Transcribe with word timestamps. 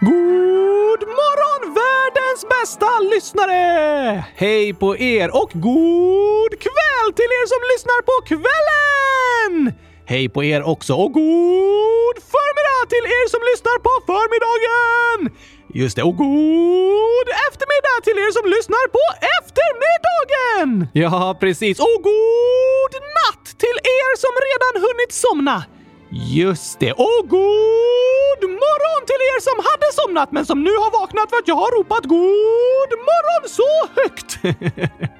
God 0.00 1.00
morgon 1.20 1.74
världens 1.74 2.42
bästa 2.48 2.90
lyssnare! 3.12 4.24
Hej 4.34 4.74
på 4.74 4.96
er 4.96 5.28
och 5.40 5.50
god 5.52 6.50
kväll 6.66 7.08
till 7.18 7.30
er 7.38 7.46
som 7.52 7.62
lyssnar 7.72 8.00
på 8.08 8.14
kvällen! 8.30 9.72
Hej 10.06 10.28
på 10.28 10.44
er 10.44 10.62
också 10.62 10.94
och 10.94 11.12
god 11.12 12.16
förmiddag 12.34 12.82
till 12.92 13.06
er 13.16 13.26
som 13.34 13.42
lyssnar 13.50 13.78
på 13.86 13.92
förmiddagen! 14.10 15.20
Just 15.74 15.96
det, 15.96 16.02
och 16.02 16.16
god 16.16 17.26
eftermiddag 17.48 17.98
till 18.04 18.18
er 18.24 18.32
som 18.38 18.46
lyssnar 18.56 18.86
på 18.96 19.04
eftermiddagen! 19.38 20.88
Ja, 20.92 21.36
precis. 21.40 21.80
Och 21.80 22.00
god 22.02 22.92
natt 23.18 23.46
till 23.62 23.78
er 23.98 24.10
som 24.24 24.34
redan 24.48 24.74
hunnit 24.86 25.12
somna! 25.12 25.77
Just 26.10 26.80
det. 26.80 26.92
Och 26.92 27.24
god 27.28 28.42
morgon 28.42 29.06
till 29.06 29.22
er 29.30 29.40
som 29.40 29.64
hade 29.70 29.92
somnat 29.92 30.32
men 30.32 30.46
som 30.46 30.62
nu 30.64 30.70
har 30.70 31.00
vaknat 31.00 31.30
för 31.30 31.36
att 31.36 31.48
jag 31.48 31.54
har 31.54 31.78
ropat 31.78 32.04
god 32.04 32.90
morgon 33.10 33.48
så 33.48 33.70
högt! 34.00 34.38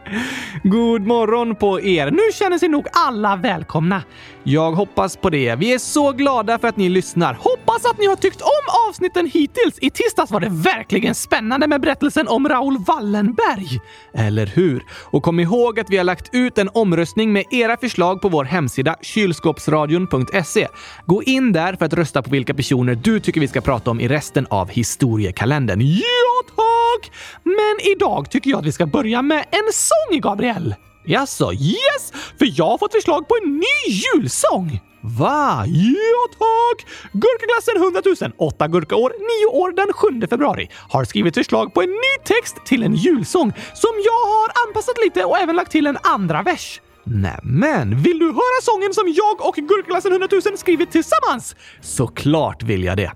god 0.62 1.06
morgon 1.06 1.54
på 1.54 1.80
er. 1.80 2.10
Nu 2.10 2.32
känner 2.34 2.58
sig 2.58 2.68
nog 2.68 2.86
alla 2.92 3.36
välkomna. 3.36 4.02
Jag 4.42 4.72
hoppas 4.72 5.16
på 5.16 5.30
det. 5.30 5.54
Vi 5.54 5.74
är 5.74 5.78
så 5.78 6.12
glada 6.12 6.58
för 6.58 6.68
att 6.68 6.76
ni 6.76 6.88
lyssnar. 6.88 7.34
Hoppas 7.34 7.84
att 7.84 7.98
ni 7.98 8.06
har 8.06 8.16
tyckt 8.16 8.40
om 8.40 8.88
avsnitten 8.88 9.26
hittills. 9.26 9.78
I 9.80 9.90
tisdags 9.90 10.30
var 10.30 10.40
det 10.40 10.48
verkligen 10.50 11.14
spännande 11.14 11.66
med 11.66 11.80
berättelsen 11.80 12.28
om 12.28 12.48
Raoul 12.48 12.78
Wallenberg. 12.78 13.80
Eller 14.14 14.46
hur? 14.46 14.84
Och 15.04 15.22
kom 15.22 15.40
ihåg 15.40 15.80
att 15.80 15.90
vi 15.90 15.96
har 15.96 16.04
lagt 16.04 16.34
ut 16.34 16.58
en 16.58 16.70
omröstning 16.74 17.32
med 17.32 17.44
era 17.50 17.76
förslag 17.76 18.20
på 18.20 18.28
vår 18.28 18.44
hemsida 18.44 18.96
kylskåpsradion.se. 19.02 20.68
Gå 21.06 21.22
in 21.22 21.52
där 21.52 21.74
för 21.76 21.84
att 21.84 21.92
rösta 21.92 22.22
på 22.22 22.30
vilka 22.30 22.54
personer 22.54 22.94
du 22.94 23.20
tycker 23.20 23.40
vi 23.40 23.48
ska 23.48 23.60
prata 23.60 23.90
om 23.90 24.00
i 24.00 24.08
resten 24.08 24.46
av 24.50 24.68
historiekalendern. 24.68 25.80
Ja, 25.80 26.42
tack! 26.56 27.12
Men 27.42 27.92
idag 27.96 28.30
tycker 28.30 28.50
jag 28.50 28.58
att 28.58 28.66
vi 28.66 28.72
ska 28.72 28.86
börja 28.86 29.22
med 29.22 29.38
en 29.38 29.72
sång, 29.72 29.97
Gabriel. 30.20 30.74
Jaså, 31.04 31.52
yes! 31.52 32.12
För 32.38 32.52
jag 32.58 32.64
har 32.64 32.78
fått 32.78 32.92
förslag 32.92 33.28
på 33.28 33.34
en 33.42 33.56
ny 33.56 33.92
julsång! 33.92 34.80
Va? 35.00 35.64
Ja 35.66 36.22
tack! 36.38 36.86
Gurkaglassen 37.12 37.76
100 37.76 38.02
000, 38.20 38.32
8 38.38 38.68
gurkaår, 38.68 39.12
9 39.52 39.58
år 39.60 39.72
den 39.72 39.92
7 39.92 40.26
februari 40.30 40.70
har 40.88 41.04
skrivit 41.04 41.34
förslag 41.34 41.74
på 41.74 41.82
en 41.82 41.90
ny 41.90 42.24
text 42.24 42.56
till 42.66 42.82
en 42.82 42.94
julsång 42.94 43.52
som 43.74 43.90
jag 44.04 44.26
har 44.34 44.68
anpassat 44.68 44.98
lite 45.04 45.24
och 45.24 45.38
även 45.38 45.56
lagt 45.56 45.72
till 45.72 45.86
en 45.86 45.98
andra 46.02 46.42
vers. 46.42 46.80
Nämen, 47.04 48.02
vill 48.02 48.18
du 48.18 48.26
höra 48.26 48.62
sången 48.62 48.94
som 48.94 49.14
jag 49.16 49.48
och 49.48 49.54
Gurkaglassen 49.54 50.12
100 50.12 50.28
000 50.32 50.58
skrivit 50.58 50.90
tillsammans? 50.90 51.56
Såklart 51.80 52.62
vill 52.62 52.84
jag 52.84 52.96
det. 52.96 53.12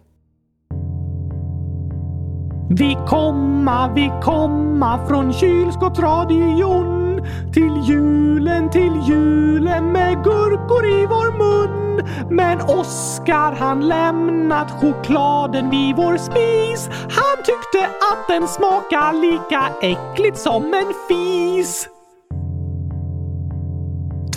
Vi 2.76 2.98
komma, 3.06 3.92
vi 3.94 4.12
komma 4.22 5.06
från 5.08 5.32
kylskåpsradion 5.32 7.20
till 7.52 7.72
julen, 7.84 8.70
till 8.70 8.92
julen 9.08 9.92
med 9.92 10.24
gurkor 10.24 10.86
i 10.86 11.06
vår 11.06 11.38
mun. 11.38 12.06
Men 12.30 12.60
Oskar 12.60 13.52
han 13.52 13.88
lämnat 13.88 14.70
chokladen 14.70 15.70
vid 15.70 15.96
vår 15.96 16.16
spis. 16.16 16.88
Han 16.90 17.36
tyckte 17.44 17.86
att 17.86 18.28
den 18.28 18.48
smakade 18.48 19.18
lika 19.18 19.62
äckligt 19.82 20.38
som 20.38 20.64
en 20.64 20.92
fis. 21.08 21.88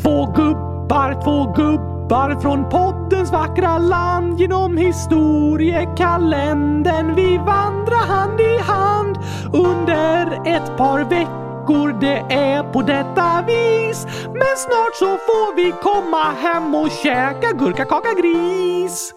Två 0.01 0.25
gubbar, 0.25 1.21
två 1.23 1.53
gubbar 1.53 2.41
från 2.41 2.69
podden 2.69 2.94
poddens 3.05 3.31
vackra 3.31 3.77
land 3.77 4.39
genom 4.39 4.77
historiekalendern 4.77 7.15
vi 7.15 7.37
vandrar 7.37 8.07
hand 8.07 8.39
i 8.39 8.57
hand 8.57 9.17
under 9.53 10.31
ett 10.47 10.77
par 10.77 11.09
veckor 11.09 11.99
det 12.01 12.17
är 12.35 12.63
på 12.63 12.81
detta 12.81 13.43
vis. 13.47 14.07
Men 14.23 14.57
snart 14.57 14.95
så 14.99 15.05
får 15.05 15.55
vi 15.55 15.73
komma 15.81 16.31
hem 16.31 16.75
och 16.75 16.89
käka 17.03 17.51
gurkakaka 17.51 18.13
gris. 18.13 19.13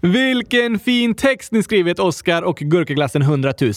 Vilken 0.00 0.78
fin 0.78 1.14
text 1.14 1.52
ni 1.52 1.62
skrivit, 1.62 1.98
Oskar 1.98 2.42
och 2.42 2.56
Gurkaglassen 2.56 3.22
100 3.22 3.52
000. 3.60 3.72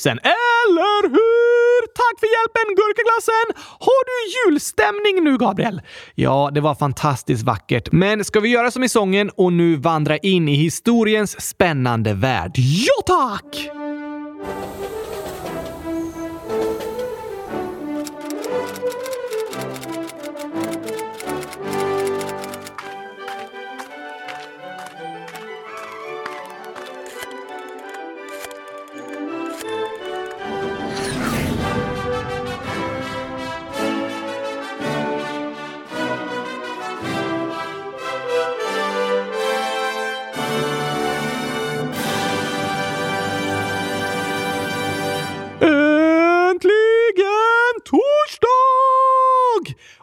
Tack 2.14 2.20
för 2.20 2.28
hjälpen, 2.28 2.76
Gurkaglassen! 2.76 3.64
Har 3.80 4.06
du 4.06 4.52
julstämning 4.52 5.24
nu, 5.24 5.38
Gabriel? 5.38 5.82
Ja, 6.16 6.52
det 6.54 6.62
var 6.62 6.76
fantastiskt 6.76 7.44
vackert. 7.44 7.92
Men 7.92 8.24
ska 8.24 8.40
vi 8.40 8.50
göra 8.50 8.72
som 8.72 8.84
i 8.84 8.90
sången 8.90 9.30
och 9.30 9.54
nu 9.54 9.76
vandra 9.76 10.18
in 10.18 10.50
i 10.50 10.56
historiens 10.56 11.42
spännande 11.42 12.14
värld? 12.14 12.52
Ja, 12.56 13.04
tack! 13.06 13.70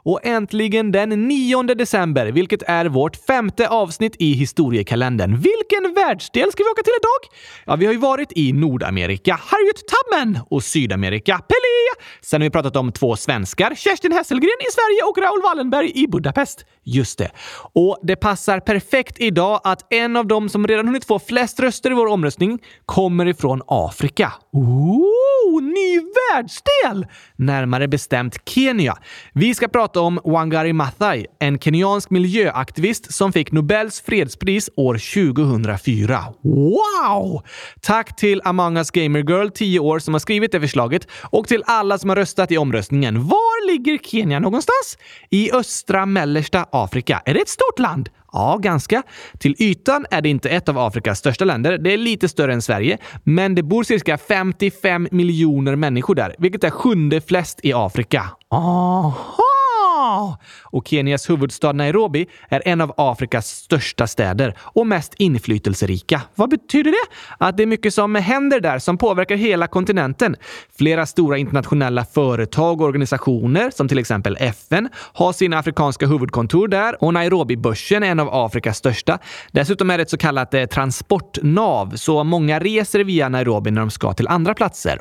Och 0.02 0.26
äntligen 0.26 0.92
den 0.92 1.28
9 1.28 1.62
december, 1.62 2.26
vilket 2.26 2.62
är 2.62 2.84
vårt 2.86 3.16
femte 3.16 3.68
avsnitt 3.68 4.16
i 4.18 4.32
historiekalendern. 4.32 5.30
Vilken 5.30 5.94
världsdel 5.94 6.52
ska 6.52 6.62
vi 6.64 6.70
åka 6.70 6.82
till 6.82 6.92
idag? 7.00 7.38
Ja, 7.66 7.76
vi 7.76 7.86
har 7.86 7.92
ju 7.92 7.98
varit 7.98 8.32
i 8.36 8.52
Nordamerika, 8.52 9.40
Harriet 9.42 9.82
Tubman 9.90 10.38
och 10.50 10.64
Sydamerika, 10.64 11.38
Pelé. 11.38 12.04
Sen 12.22 12.40
har 12.40 12.46
vi 12.46 12.50
pratat 12.50 12.76
om 12.76 12.92
två 12.92 13.16
svenskar, 13.16 13.74
Kerstin 13.74 14.12
Hesselgren 14.12 14.60
i 14.68 14.72
Sverige 14.72 15.02
och 15.08 15.18
Raoul 15.18 15.42
Wallenberg 15.42 15.92
i 15.94 16.06
Budapest. 16.06 16.64
Just 16.84 17.18
det. 17.18 17.30
Och 17.72 17.98
det 18.02 18.16
passar 18.16 18.60
perfekt 18.60 19.20
idag 19.20 19.60
att 19.64 19.92
en 19.92 20.16
av 20.16 20.26
dem 20.26 20.48
som 20.48 20.66
redan 20.66 20.86
hunnit 20.86 21.04
få 21.04 21.18
flest 21.18 21.60
röster 21.60 21.90
i 21.90 21.94
vår 21.94 22.06
omröstning 22.06 22.58
kommer 22.86 23.26
ifrån 23.26 23.62
Afrika. 23.66 24.32
Ooh, 24.52 25.19
ny 25.58 26.00
världsdel! 26.00 27.06
Närmare 27.36 27.88
bestämt 27.88 28.48
Kenya. 28.48 28.96
Vi 29.32 29.54
ska 29.54 29.68
prata 29.68 30.00
om 30.00 30.20
Wangari 30.24 30.72
Maathai, 30.72 31.26
en 31.38 31.58
kenyansk 31.58 32.10
miljöaktivist 32.10 33.14
som 33.14 33.32
fick 33.32 33.52
Nobels 33.52 34.00
fredspris 34.00 34.70
år 34.76 34.94
2004. 35.24 36.24
Wow! 36.42 37.42
Tack 37.82 38.16
till 38.16 38.40
Among 38.44 38.76
Us 38.76 38.90
Gamer 38.90 39.20
Girl, 39.20 39.48
10 39.48 39.78
år, 39.80 39.98
som 39.98 40.14
har 40.14 40.18
skrivit 40.18 40.52
det 40.52 40.60
förslaget 40.60 41.08
och 41.22 41.48
till 41.48 41.62
alla 41.66 41.98
som 41.98 42.08
har 42.08 42.16
röstat 42.16 42.52
i 42.52 42.58
omröstningen. 42.58 43.28
Var 43.28 43.72
ligger 43.72 43.98
Kenya 43.98 44.38
någonstans? 44.38 44.98
I 45.30 45.52
östra 45.52 46.06
mellersta 46.06 46.66
Afrika. 46.72 47.22
Är 47.24 47.34
det 47.34 47.40
ett 47.40 47.48
stort 47.48 47.78
land? 47.78 48.08
Ja, 48.32 48.58
ganska. 48.62 49.02
Till 49.38 49.54
ytan 49.58 50.06
är 50.10 50.20
det 50.20 50.28
inte 50.28 50.48
ett 50.48 50.68
av 50.68 50.78
Afrikas 50.78 51.18
största 51.18 51.44
länder. 51.44 51.78
Det 51.78 51.92
är 51.92 51.96
lite 51.96 52.28
större 52.28 52.52
än 52.52 52.62
Sverige, 52.62 52.98
men 53.24 53.54
det 53.54 53.62
bor 53.62 53.84
cirka 53.84 54.18
55 54.18 55.08
miljoner 55.10 55.76
människor 55.76 56.14
där, 56.14 56.34
vilket 56.38 56.64
är 56.64 56.70
sjunde 56.70 57.20
flest 57.20 57.60
i 57.62 57.72
Afrika. 57.72 58.30
Aha! 58.50 59.49
Och 60.62 60.88
Kenias 60.88 61.30
huvudstad 61.30 61.72
Nairobi 61.72 62.26
är 62.48 62.62
en 62.64 62.80
av 62.80 62.94
Afrikas 62.96 63.48
största 63.48 64.06
städer 64.06 64.54
och 64.60 64.86
mest 64.86 65.14
inflytelserika. 65.18 66.22
Vad 66.34 66.50
betyder 66.50 66.90
det? 66.90 67.14
Att 67.38 67.56
det 67.56 67.62
är 67.62 67.66
mycket 67.66 67.94
som 67.94 68.14
händer 68.14 68.60
där 68.60 68.78
som 68.78 68.98
påverkar 68.98 69.36
hela 69.36 69.66
kontinenten. 69.66 70.36
Flera 70.78 71.06
stora 71.06 71.38
internationella 71.38 72.04
företag 72.04 72.80
och 72.80 72.86
organisationer, 72.86 73.70
som 73.70 73.88
till 73.88 73.98
exempel 73.98 74.36
FN, 74.40 74.88
har 74.94 75.32
sina 75.32 75.58
afrikanska 75.58 76.06
huvudkontor 76.06 76.68
där 76.68 77.04
och 77.04 77.14
Nairobi-börsen 77.14 78.02
är 78.02 78.10
en 78.10 78.20
av 78.20 78.28
Afrikas 78.32 78.76
största. 78.76 79.18
Dessutom 79.52 79.90
är 79.90 79.98
det 79.98 80.02
ett 80.02 80.10
så 80.10 80.18
kallat 80.18 80.54
eh, 80.54 80.64
transportnav, 80.64 81.96
så 81.96 82.24
många 82.24 82.58
reser 82.58 83.04
via 83.04 83.28
Nairobi 83.28 83.70
när 83.70 83.80
de 83.80 83.90
ska 83.90 84.12
till 84.12 84.28
andra 84.28 84.54
platser. 84.54 84.98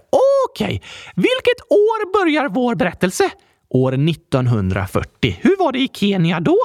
Okej, 0.49 0.65
okay. 0.65 0.79
vilket 1.15 1.61
år 1.69 2.13
börjar 2.13 2.49
vår 2.49 2.75
berättelse? 2.75 3.29
År 3.69 3.93
1940. 4.09 5.39
Hur 5.41 5.59
var 5.59 5.71
det 5.71 5.79
i 5.79 5.89
Kenya 5.93 6.39
då? 6.39 6.57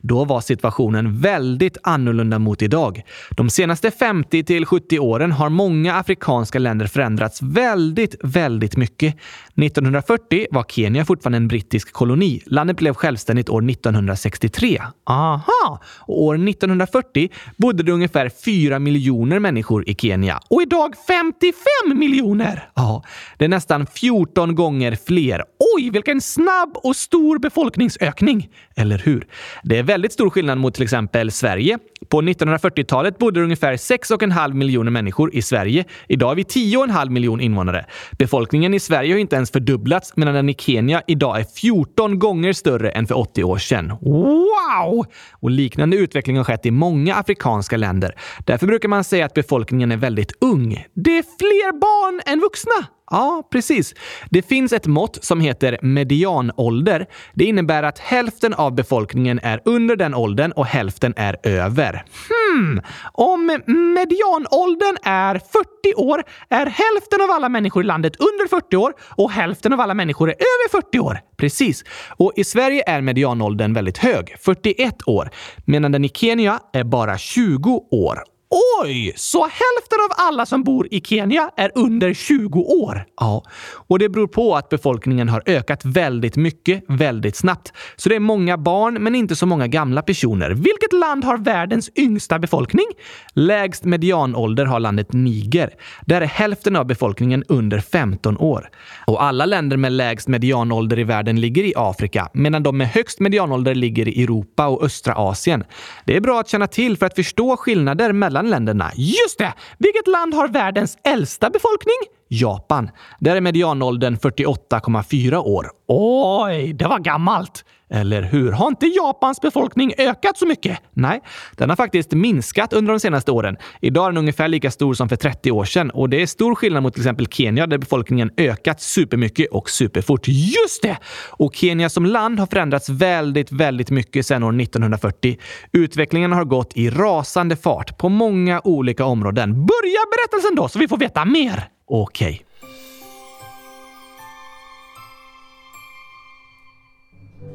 Då 0.00 0.24
var 0.24 0.40
situationen 0.40 1.20
väldigt 1.20 1.78
annorlunda 1.82 2.38
mot 2.38 2.62
idag. 2.62 3.02
De 3.30 3.50
senaste 3.50 3.90
50 3.90 4.44
till 4.44 4.66
70 4.66 4.98
åren 4.98 5.32
har 5.32 5.48
många 5.48 5.94
afrikanska 5.94 6.58
länder 6.58 6.86
förändrats 6.86 7.42
väldigt, 7.42 8.14
väldigt 8.22 8.76
mycket. 8.76 9.16
1940 9.54 10.46
var 10.50 10.64
Kenya 10.68 11.04
fortfarande 11.04 11.36
en 11.36 11.48
brittisk 11.48 11.92
koloni. 11.92 12.42
Landet 12.46 12.76
blev 12.76 12.94
självständigt 12.94 13.48
år 13.48 13.70
1963. 13.70 14.82
Aha! 15.06 15.80
Och 16.00 16.22
år 16.22 16.48
1940 16.48 17.28
bodde 17.56 17.82
det 17.82 17.92
ungefär 17.92 18.28
4 18.28 18.78
miljoner 18.78 19.38
människor 19.38 19.88
i 19.88 19.94
Kenya. 19.94 20.40
Och 20.50 20.62
idag 20.62 20.94
55 21.06 21.98
miljoner! 21.98 22.68
Ja, 22.74 23.02
det 23.38 23.44
är 23.44 23.48
nästan 23.48 23.86
14 23.86 24.54
gånger 24.54 24.98
fler. 25.06 25.44
Oj, 25.76 25.90
vilken 25.90 26.20
snabb 26.46 26.76
och 26.76 26.96
stor 26.96 27.38
befolkningsökning! 27.38 28.48
Eller 28.76 28.98
hur? 28.98 29.26
Det 29.62 29.78
är 29.78 29.82
väldigt 29.82 30.12
stor 30.12 30.30
skillnad 30.30 30.58
mot 30.58 30.74
till 30.74 30.82
exempel 30.82 31.32
Sverige. 31.32 31.78
På 32.08 32.22
1940-talet 32.22 33.18
bodde 33.18 33.40
det 33.40 33.44
ungefär 33.44 33.76
6,5 33.76 34.54
miljoner 34.54 34.90
människor 34.90 35.34
i 35.34 35.42
Sverige. 35.42 35.84
Idag 36.08 36.30
är 36.30 36.34
vi 36.34 36.42
10,5 36.42 37.10
miljoner 37.10 37.44
invånare. 37.44 37.86
Befolkningen 38.18 38.74
i 38.74 38.80
Sverige 38.80 39.14
har 39.14 39.18
inte 39.18 39.36
ens 39.36 39.50
fördubblats 39.50 40.12
medan 40.16 40.34
den 40.34 40.48
i 40.48 40.54
Kenya 40.54 41.02
idag 41.06 41.40
är 41.40 41.44
14 41.44 42.18
gånger 42.18 42.52
större 42.52 42.90
än 42.90 43.06
för 43.06 43.18
80 43.18 43.44
år 43.44 43.58
sedan. 43.58 43.92
Wow! 44.00 45.06
Och 45.30 45.50
liknande 45.50 45.96
utveckling 45.96 46.36
har 46.36 46.44
skett 46.44 46.66
i 46.66 46.70
många 46.70 47.14
afrikanska 47.14 47.76
länder. 47.76 48.12
Därför 48.44 48.66
brukar 48.66 48.88
man 48.88 49.04
säga 49.04 49.26
att 49.26 49.34
befolkningen 49.34 49.92
är 49.92 49.96
väldigt 49.96 50.32
ung. 50.40 50.84
Det 50.94 51.18
är 51.18 51.24
fler 51.38 51.80
barn 51.80 52.20
än 52.26 52.40
vuxna! 52.40 52.86
Ja, 53.10 53.48
precis. 53.52 53.94
Det 54.30 54.42
finns 54.42 54.72
ett 54.72 54.86
mått 54.86 55.24
som 55.24 55.40
heter 55.40 55.78
median 55.82 56.35
barnålder. 56.36 57.06
Det 57.34 57.44
innebär 57.44 57.82
att 57.82 57.98
hälften 57.98 58.54
av 58.54 58.74
befolkningen 58.74 59.40
är 59.42 59.60
under 59.64 59.96
den 59.96 60.14
åldern 60.14 60.52
och 60.52 60.66
hälften 60.66 61.14
är 61.16 61.36
över. 61.42 62.04
Hmm, 62.28 62.82
om 63.12 63.46
medianåldern 63.94 64.96
är 65.02 65.34
40 65.34 65.94
år 65.96 66.22
är 66.48 66.66
hälften 66.66 67.20
av 67.22 67.30
alla 67.30 67.48
människor 67.48 67.82
i 67.82 67.86
landet 67.86 68.16
under 68.16 68.48
40 68.48 68.76
år 68.76 68.92
och 69.00 69.30
hälften 69.30 69.72
av 69.72 69.80
alla 69.80 69.94
människor 69.94 70.28
är 70.28 70.34
över 70.34 70.82
40 70.82 70.98
år. 70.98 71.18
Precis. 71.36 71.84
Och 72.16 72.32
i 72.36 72.44
Sverige 72.44 72.82
är 72.86 73.00
medianåldern 73.00 73.74
väldigt 73.74 73.98
hög, 73.98 74.36
41 74.40 74.94
år, 75.06 75.30
medan 75.64 75.92
den 75.92 76.04
i 76.04 76.08
Kenya 76.08 76.60
är 76.72 76.84
bara 76.84 77.18
20 77.18 77.70
år. 77.90 78.35
Oj! 78.82 79.12
Så 79.16 79.38
hälften 79.42 79.98
av 80.10 80.26
alla 80.26 80.46
som 80.46 80.62
bor 80.62 80.88
i 80.90 81.00
Kenya 81.00 81.50
är 81.56 81.72
under 81.74 82.14
20 82.14 82.60
år? 82.60 83.04
Ja, 83.20 83.44
och 83.88 83.98
det 83.98 84.08
beror 84.08 84.26
på 84.26 84.56
att 84.56 84.68
befolkningen 84.68 85.28
har 85.28 85.42
ökat 85.46 85.84
väldigt 85.84 86.36
mycket, 86.36 86.84
väldigt 86.88 87.36
snabbt. 87.36 87.72
Så 87.96 88.08
det 88.08 88.14
är 88.14 88.20
många 88.20 88.58
barn, 88.58 88.94
men 88.94 89.14
inte 89.14 89.36
så 89.36 89.46
många 89.46 89.66
gamla 89.66 90.02
personer. 90.02 90.50
Vilket 90.50 90.92
land 90.92 91.24
har 91.24 91.38
världens 91.38 91.90
yngsta 91.96 92.38
befolkning? 92.38 92.86
Lägst 93.32 93.84
medianålder 93.84 94.64
har 94.64 94.80
landet 94.80 95.12
Niger. 95.12 95.70
Där 96.06 96.20
är 96.20 96.26
hälften 96.26 96.76
av 96.76 96.86
befolkningen 96.86 97.44
under 97.48 97.80
15 97.80 98.38
år. 98.38 98.70
Och 99.06 99.22
alla 99.22 99.46
länder 99.46 99.76
med 99.76 99.92
lägst 99.92 100.28
medianålder 100.28 100.98
i 100.98 101.04
världen 101.04 101.40
ligger 101.40 101.64
i 101.64 101.72
Afrika, 101.76 102.28
medan 102.32 102.62
de 102.62 102.78
med 102.78 102.88
högst 102.88 103.20
medianålder 103.20 103.74
ligger 103.74 104.08
i 104.08 104.22
Europa 104.22 104.66
och 104.66 104.84
östra 104.84 105.14
Asien. 105.14 105.64
Det 106.04 106.16
är 106.16 106.20
bra 106.20 106.40
att 106.40 106.48
känna 106.48 106.66
till 106.66 106.96
för 106.96 107.06
att 107.06 107.14
förstå 107.14 107.56
skillnader 107.56 108.12
mellan 108.12 108.35
mellan 108.36 108.50
länderna. 108.50 108.90
Just 108.96 109.38
det! 109.38 109.54
Vilket 109.78 110.06
land 110.06 110.34
har 110.34 110.48
världens 110.48 110.98
äldsta 111.04 111.50
befolkning? 111.50 111.96
Japan. 112.28 112.90
Där 113.20 113.36
är 113.36 113.40
medianåldern 113.40 114.16
48,4 114.16 115.36
år. 115.36 115.66
Oj, 115.88 116.72
det 116.72 116.86
var 116.86 116.98
gammalt! 116.98 117.64
Eller 117.90 118.22
hur? 118.22 118.52
Har 118.52 118.68
inte 118.68 118.86
Japans 118.86 119.40
befolkning 119.40 119.92
ökat 119.98 120.38
så 120.38 120.46
mycket? 120.46 120.78
Nej, 120.92 121.20
den 121.56 121.68
har 121.68 121.76
faktiskt 121.76 122.12
minskat 122.12 122.72
under 122.72 122.92
de 122.92 123.00
senaste 123.00 123.30
åren. 123.32 123.56
Idag 123.80 124.04
är 124.04 124.08
den 124.10 124.18
ungefär 124.18 124.48
lika 124.48 124.70
stor 124.70 124.94
som 124.94 125.08
för 125.08 125.16
30 125.16 125.50
år 125.50 125.64
sedan 125.64 125.90
och 125.90 126.10
det 126.10 126.22
är 126.22 126.26
stor 126.26 126.54
skillnad 126.54 126.82
mot 126.82 126.94
till 126.94 127.02
exempel 127.02 127.26
Kenya 127.26 127.66
där 127.66 127.78
befolkningen 127.78 128.30
ökat 128.36 128.80
supermycket 128.80 129.50
och 129.50 129.70
superfort. 129.70 130.28
Just 130.28 130.82
det! 130.82 130.98
Och 131.30 131.54
Kenya 131.54 131.88
som 131.88 132.06
land 132.06 132.40
har 132.40 132.46
förändrats 132.46 132.88
väldigt, 132.88 133.52
väldigt 133.52 133.90
mycket 133.90 134.26
sedan 134.26 134.42
år 134.42 134.60
1940. 134.60 135.38
Utvecklingen 135.72 136.32
har 136.32 136.44
gått 136.44 136.76
i 136.76 136.90
rasande 136.90 137.56
fart 137.56 137.98
på 137.98 138.08
många 138.08 138.60
olika 138.64 139.04
områden. 139.04 139.52
Börja 139.52 140.00
berättelsen 140.16 140.56
då 140.56 140.68
så 140.68 140.78
vi 140.78 140.88
får 140.88 140.98
veta 140.98 141.24
mer! 141.24 141.68
Okej. 141.88 142.45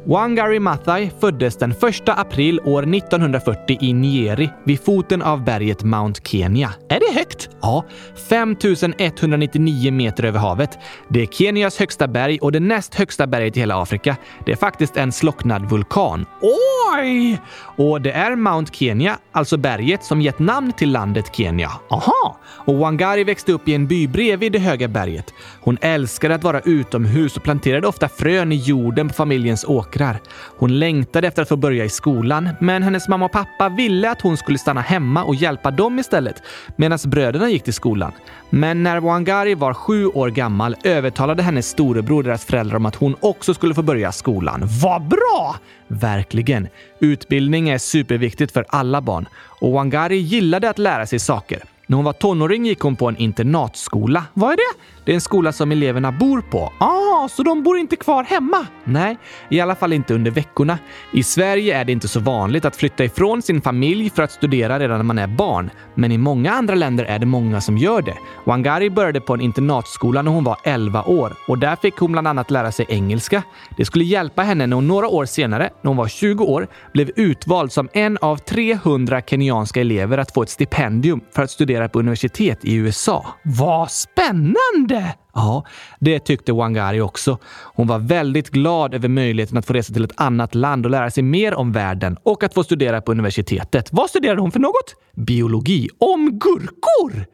Wangari 0.06 0.60
Maathai 0.60 1.12
föddes 1.20 1.58
den 1.58 1.72
1 1.72 1.80
april 2.06 2.60
år 2.60 2.96
1940 2.96 3.78
i 3.82 3.94
Nyeri 3.94 4.50
vid 4.64 4.84
foten 4.84 5.22
av 5.22 5.44
berget 5.44 5.84
Mount 5.84 6.22
Kenya. 6.24 6.74
Är 6.90 7.00
det 7.00 7.20
högt? 7.20 7.50
Ja, 7.62 7.86
5199 8.30 9.92
meter 9.92 10.24
över 10.24 10.40
havet. 10.40 10.80
Det 11.10 11.22
är 11.22 11.26
Kenyas 11.26 11.80
högsta 11.80 12.08
berg 12.08 12.40
och 12.40 12.52
det 12.52 12.60
näst 12.60 12.96
högsta 12.96 13.28
berget 13.28 13.58
i 13.58 13.60
hela 13.60 13.82
Afrika. 13.82 14.18
Det 14.46 14.52
är 14.52 14.56
faktiskt 14.56 14.98
en 14.98 15.12
slocknad 15.12 15.70
vulkan. 15.70 16.26
Oj! 16.42 17.42
Och 17.76 18.02
det 18.02 18.12
är 18.12 18.36
Mount 18.36 18.74
Kenya, 18.74 19.18
alltså 19.32 19.58
berget, 19.58 20.04
som 20.04 20.22
gett 20.22 20.40
namn 20.40 20.74
till 20.74 20.92
landet 20.92 21.36
Kenya. 21.36 21.72
Aha! 21.90 22.40
Och 22.66 22.78
Wangari 22.78 23.24
växte 23.24 23.52
upp 23.52 23.68
i 23.68 23.76
en 23.76 23.88
by 23.88 24.08
bredvid 24.08 24.52
det 24.52 24.60
höga 24.60 24.88
berget. 24.88 25.34
Hon 25.62 25.78
älskade 25.82 26.36
att 26.36 26.44
vara 26.44 26.60
utomhus 26.60 27.38
och 27.38 27.44
planterade 27.44 27.88
ofta 27.88 28.10
frön 28.10 28.52
i 28.52 28.56
jorden 28.56 29.08
på 29.08 29.14
familjens 29.14 29.66
åkrar. 29.92 30.20
Hon 30.58 30.80
längtade 30.80 31.28
efter 31.28 31.42
att 31.42 31.50
få 31.50 31.56
börja 31.56 31.86
i 31.86 31.90
skolan, 31.90 32.50
men 32.60 32.84
hennes 32.84 33.08
mamma 33.08 33.26
och 33.26 33.32
pappa 33.32 33.70
ville 33.70 34.12
att 34.12 34.22
hon 34.22 34.38
skulle 34.38 34.58
stanna 34.58 34.82
hemma 34.82 35.24
och 35.24 35.36
hjälpa 35.36 35.72
dem 35.72 36.00
istället, 36.00 36.44
medan 36.76 37.00
bröderna 37.06 37.50
gick 37.50 37.64
till 37.64 37.74
skolan. 37.74 38.12
Men 38.50 38.84
när 38.84 39.00
Wangari 39.00 39.56
var 39.56 39.74
sju 39.74 40.06
år 40.06 40.30
gammal 40.30 40.76
övertalade 40.84 41.44
hennes 41.44 41.70
storebror 41.70 42.24
deras 42.24 42.46
föräldrar 42.46 42.78
om 42.78 42.86
att 42.86 42.96
hon 42.96 43.16
också 43.20 43.54
skulle 43.54 43.74
få 43.74 43.82
börja 43.82 44.12
skolan. 44.12 44.62
Vad 44.82 45.08
bra! 45.08 45.56
Verkligen. 45.88 46.68
Utbildning 47.00 47.70
är 47.70 47.78
superviktigt 47.78 48.54
för 48.54 48.66
alla 48.70 49.02
barn 49.02 49.28
och 49.62 49.72
Wangari 49.72 50.18
gillade 50.18 50.70
att 50.70 50.80
lära 50.80 51.06
sig 51.06 51.20
saker. 51.20 51.64
När 51.88 51.96
hon 51.96 52.06
var 52.06 52.14
tonåring 52.14 52.66
gick 52.66 52.80
hon 52.80 52.96
på 52.96 53.10
en 53.10 53.18
internatskola. 53.18 54.24
Vad 54.34 54.52
är 54.52 54.58
det? 54.58 54.80
Det 55.06 55.12
är 55.12 55.16
en 55.16 55.22
skola 55.22 55.52
som 55.52 55.72
eleverna 55.72 56.12
bor 56.12 56.42
på. 56.42 56.74
Ah, 56.80 57.28
så 57.30 57.44
de 57.44 57.64
bor 57.64 57.78
inte 57.78 57.96
kvar 57.96 58.24
hemma? 58.24 58.68
Nej, 58.84 59.18
i 59.50 59.60
alla 59.60 59.76
fall 59.76 59.94
inte 59.94 60.14
under 60.14 60.32
veckorna. 60.32 60.78
I 61.14 61.24
Sverige 61.24 61.78
är 61.78 61.86
det 61.86 61.92
inte 61.92 62.08
så 62.08 62.20
vanligt 62.20 62.66
att 62.66 62.76
flytta 62.76 63.04
ifrån 63.04 63.42
sin 63.42 63.62
familj 63.62 64.10
för 64.10 64.24
att 64.24 64.32
studera 64.32 64.80
redan 64.80 64.98
när 64.98 65.04
man 65.04 65.20
är 65.20 65.28
barn. 65.28 65.70
Men 65.96 66.12
i 66.12 66.18
många 66.18 66.52
andra 66.52 66.76
länder 66.76 67.06
är 67.06 67.20
det 67.20 67.26
många 67.26 67.62
som 67.62 67.78
gör 67.78 68.02
det. 68.02 68.16
Wangari 68.46 68.90
började 68.90 69.22
på 69.22 69.34
en 69.34 69.42
internatskola 69.42 70.22
när 70.22 70.32
hon 70.32 70.44
var 70.44 70.58
11 70.64 71.04
år 71.04 71.34
och 71.48 71.58
där 71.58 71.76
fick 71.76 71.98
hon 71.98 72.12
bland 72.12 72.28
annat 72.28 72.52
lära 72.52 72.72
sig 72.72 72.86
engelska. 72.90 73.44
Det 73.78 73.86
skulle 73.86 74.04
hjälpa 74.04 74.42
henne 74.42 74.68
när 74.68 74.76
hon 74.76 74.88
några 74.88 75.08
år 75.08 75.26
senare, 75.26 75.70
när 75.82 75.90
hon 75.90 75.98
var 75.98 76.08
20 76.08 76.44
år, 76.44 76.68
blev 76.94 77.12
utvald 77.16 77.72
som 77.72 77.90
en 77.94 78.18
av 78.22 78.38
300 78.38 79.22
kenyanska 79.22 79.82
elever 79.82 80.18
att 80.18 80.34
få 80.34 80.44
ett 80.44 80.50
stipendium 80.50 81.22
för 81.36 81.44
att 81.44 81.52
studera 81.52 81.90
på 81.90 82.00
universitet 82.00 82.60
i 82.66 82.76
USA. 82.76 83.26
Vad 83.44 83.92
spännande! 83.92 84.91
Det! 84.92 85.16
Ja, 85.34 85.66
det 86.00 86.20
tyckte 86.20 86.54
Wangari 86.54 87.02
också. 87.02 87.38
Hon 87.76 87.88
var 87.88 88.00
väldigt 88.00 88.50
glad 88.50 88.94
över 88.94 89.10
möjligheten 89.10 89.58
att 89.58 89.66
få 89.66 89.74
resa 89.74 89.94
till 89.94 90.04
ett 90.04 90.22
annat 90.22 90.56
land 90.56 90.86
och 90.86 90.92
lära 90.92 91.12
sig 91.12 91.24
mer 91.24 91.54
om 91.54 91.72
världen 91.72 92.18
och 92.24 92.44
att 92.44 92.54
få 92.54 92.64
studera 92.64 93.02
på 93.02 93.12
universitetet. 93.12 93.90
Vad 93.92 94.10
studerade 94.10 94.42
hon 94.42 94.52
för 94.52 94.60
något? 94.60 94.96
Biologi. 95.16 95.90
Om 96.00 96.40
gurkor! 96.40 97.26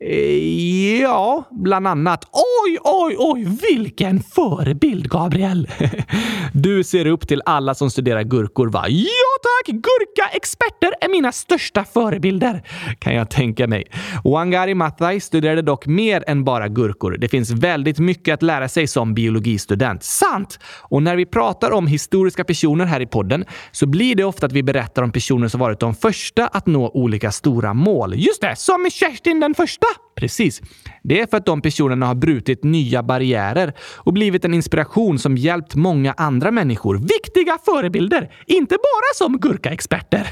Eh, 0.00 1.00
ja, 1.00 1.44
bland 1.50 1.86
annat. 1.86 2.24
Oj, 2.32 2.78
oj, 2.84 3.16
oj, 3.18 3.46
vilken 3.62 4.22
förebild, 4.22 5.08
Gabriel! 5.10 5.68
Du 6.52 6.84
ser 6.84 7.06
upp 7.06 7.28
till 7.28 7.42
alla 7.44 7.74
som 7.74 7.90
studerar 7.90 8.22
gurkor, 8.22 8.68
va? 8.68 8.84
Ja 8.88 9.08
tack! 9.42 9.74
Gurkaexperter 9.74 10.92
är 11.00 11.08
mina 11.08 11.32
största 11.32 11.84
förebilder, 11.84 12.62
kan 12.98 13.14
jag 13.14 13.30
tänka 13.30 13.66
mig. 13.66 13.84
Wangari 14.24 14.74
Maathai 14.74 15.20
studerade 15.20 15.62
dock 15.62 15.86
mer 15.86 16.24
än 16.26 16.44
bara 16.44 16.68
gurkor. 16.68 17.16
Det 17.18 17.28
finns 17.28 17.50
väldigt 17.50 17.98
mycket 17.98 18.34
att 18.34 18.42
lära 18.42 18.68
sig 18.68 18.86
som 18.86 19.14
biologistudent. 19.14 20.02
Sant! 20.02 20.58
Och 20.82 21.02
när 21.02 21.16
vi 21.16 21.26
pratar 21.26 21.70
om 21.70 21.86
historiska 21.86 22.44
personer 22.44 22.84
här 22.84 23.00
i 23.00 23.06
podden 23.06 23.44
så 23.72 23.86
blir 23.86 24.14
det 24.14 24.24
ofta 24.24 24.46
att 24.46 24.52
vi 24.52 24.62
berättar 24.62 25.02
om 25.02 25.12
personer 25.12 25.48
som 25.48 25.60
varit 25.60 25.80
de 25.80 25.94
första 25.94 26.46
att 26.46 26.66
nå 26.66 26.90
olika 26.94 27.32
stora 27.32 27.74
mål. 27.74 28.14
Just 28.16 28.40
det, 28.40 28.56
som 28.56 28.88
Kerstin 28.90 29.40
den 29.40 29.54
första 29.54 29.87
pas. 29.88 30.07
Precis. 30.18 30.62
Det 31.02 31.20
är 31.20 31.26
för 31.26 31.36
att 31.36 31.46
de 31.46 31.62
personerna 31.62 32.06
har 32.06 32.14
brutit 32.14 32.64
nya 32.64 33.02
barriärer 33.02 33.72
och 33.96 34.12
blivit 34.12 34.44
en 34.44 34.54
inspiration 34.54 35.18
som 35.18 35.36
hjälpt 35.36 35.74
många 35.74 36.14
andra 36.16 36.50
människor. 36.50 36.98
Viktiga 36.98 37.58
förebilder! 37.64 38.32
Inte 38.46 38.74
bara 38.74 39.14
som 39.14 39.38
gurkaexperter. 39.38 40.28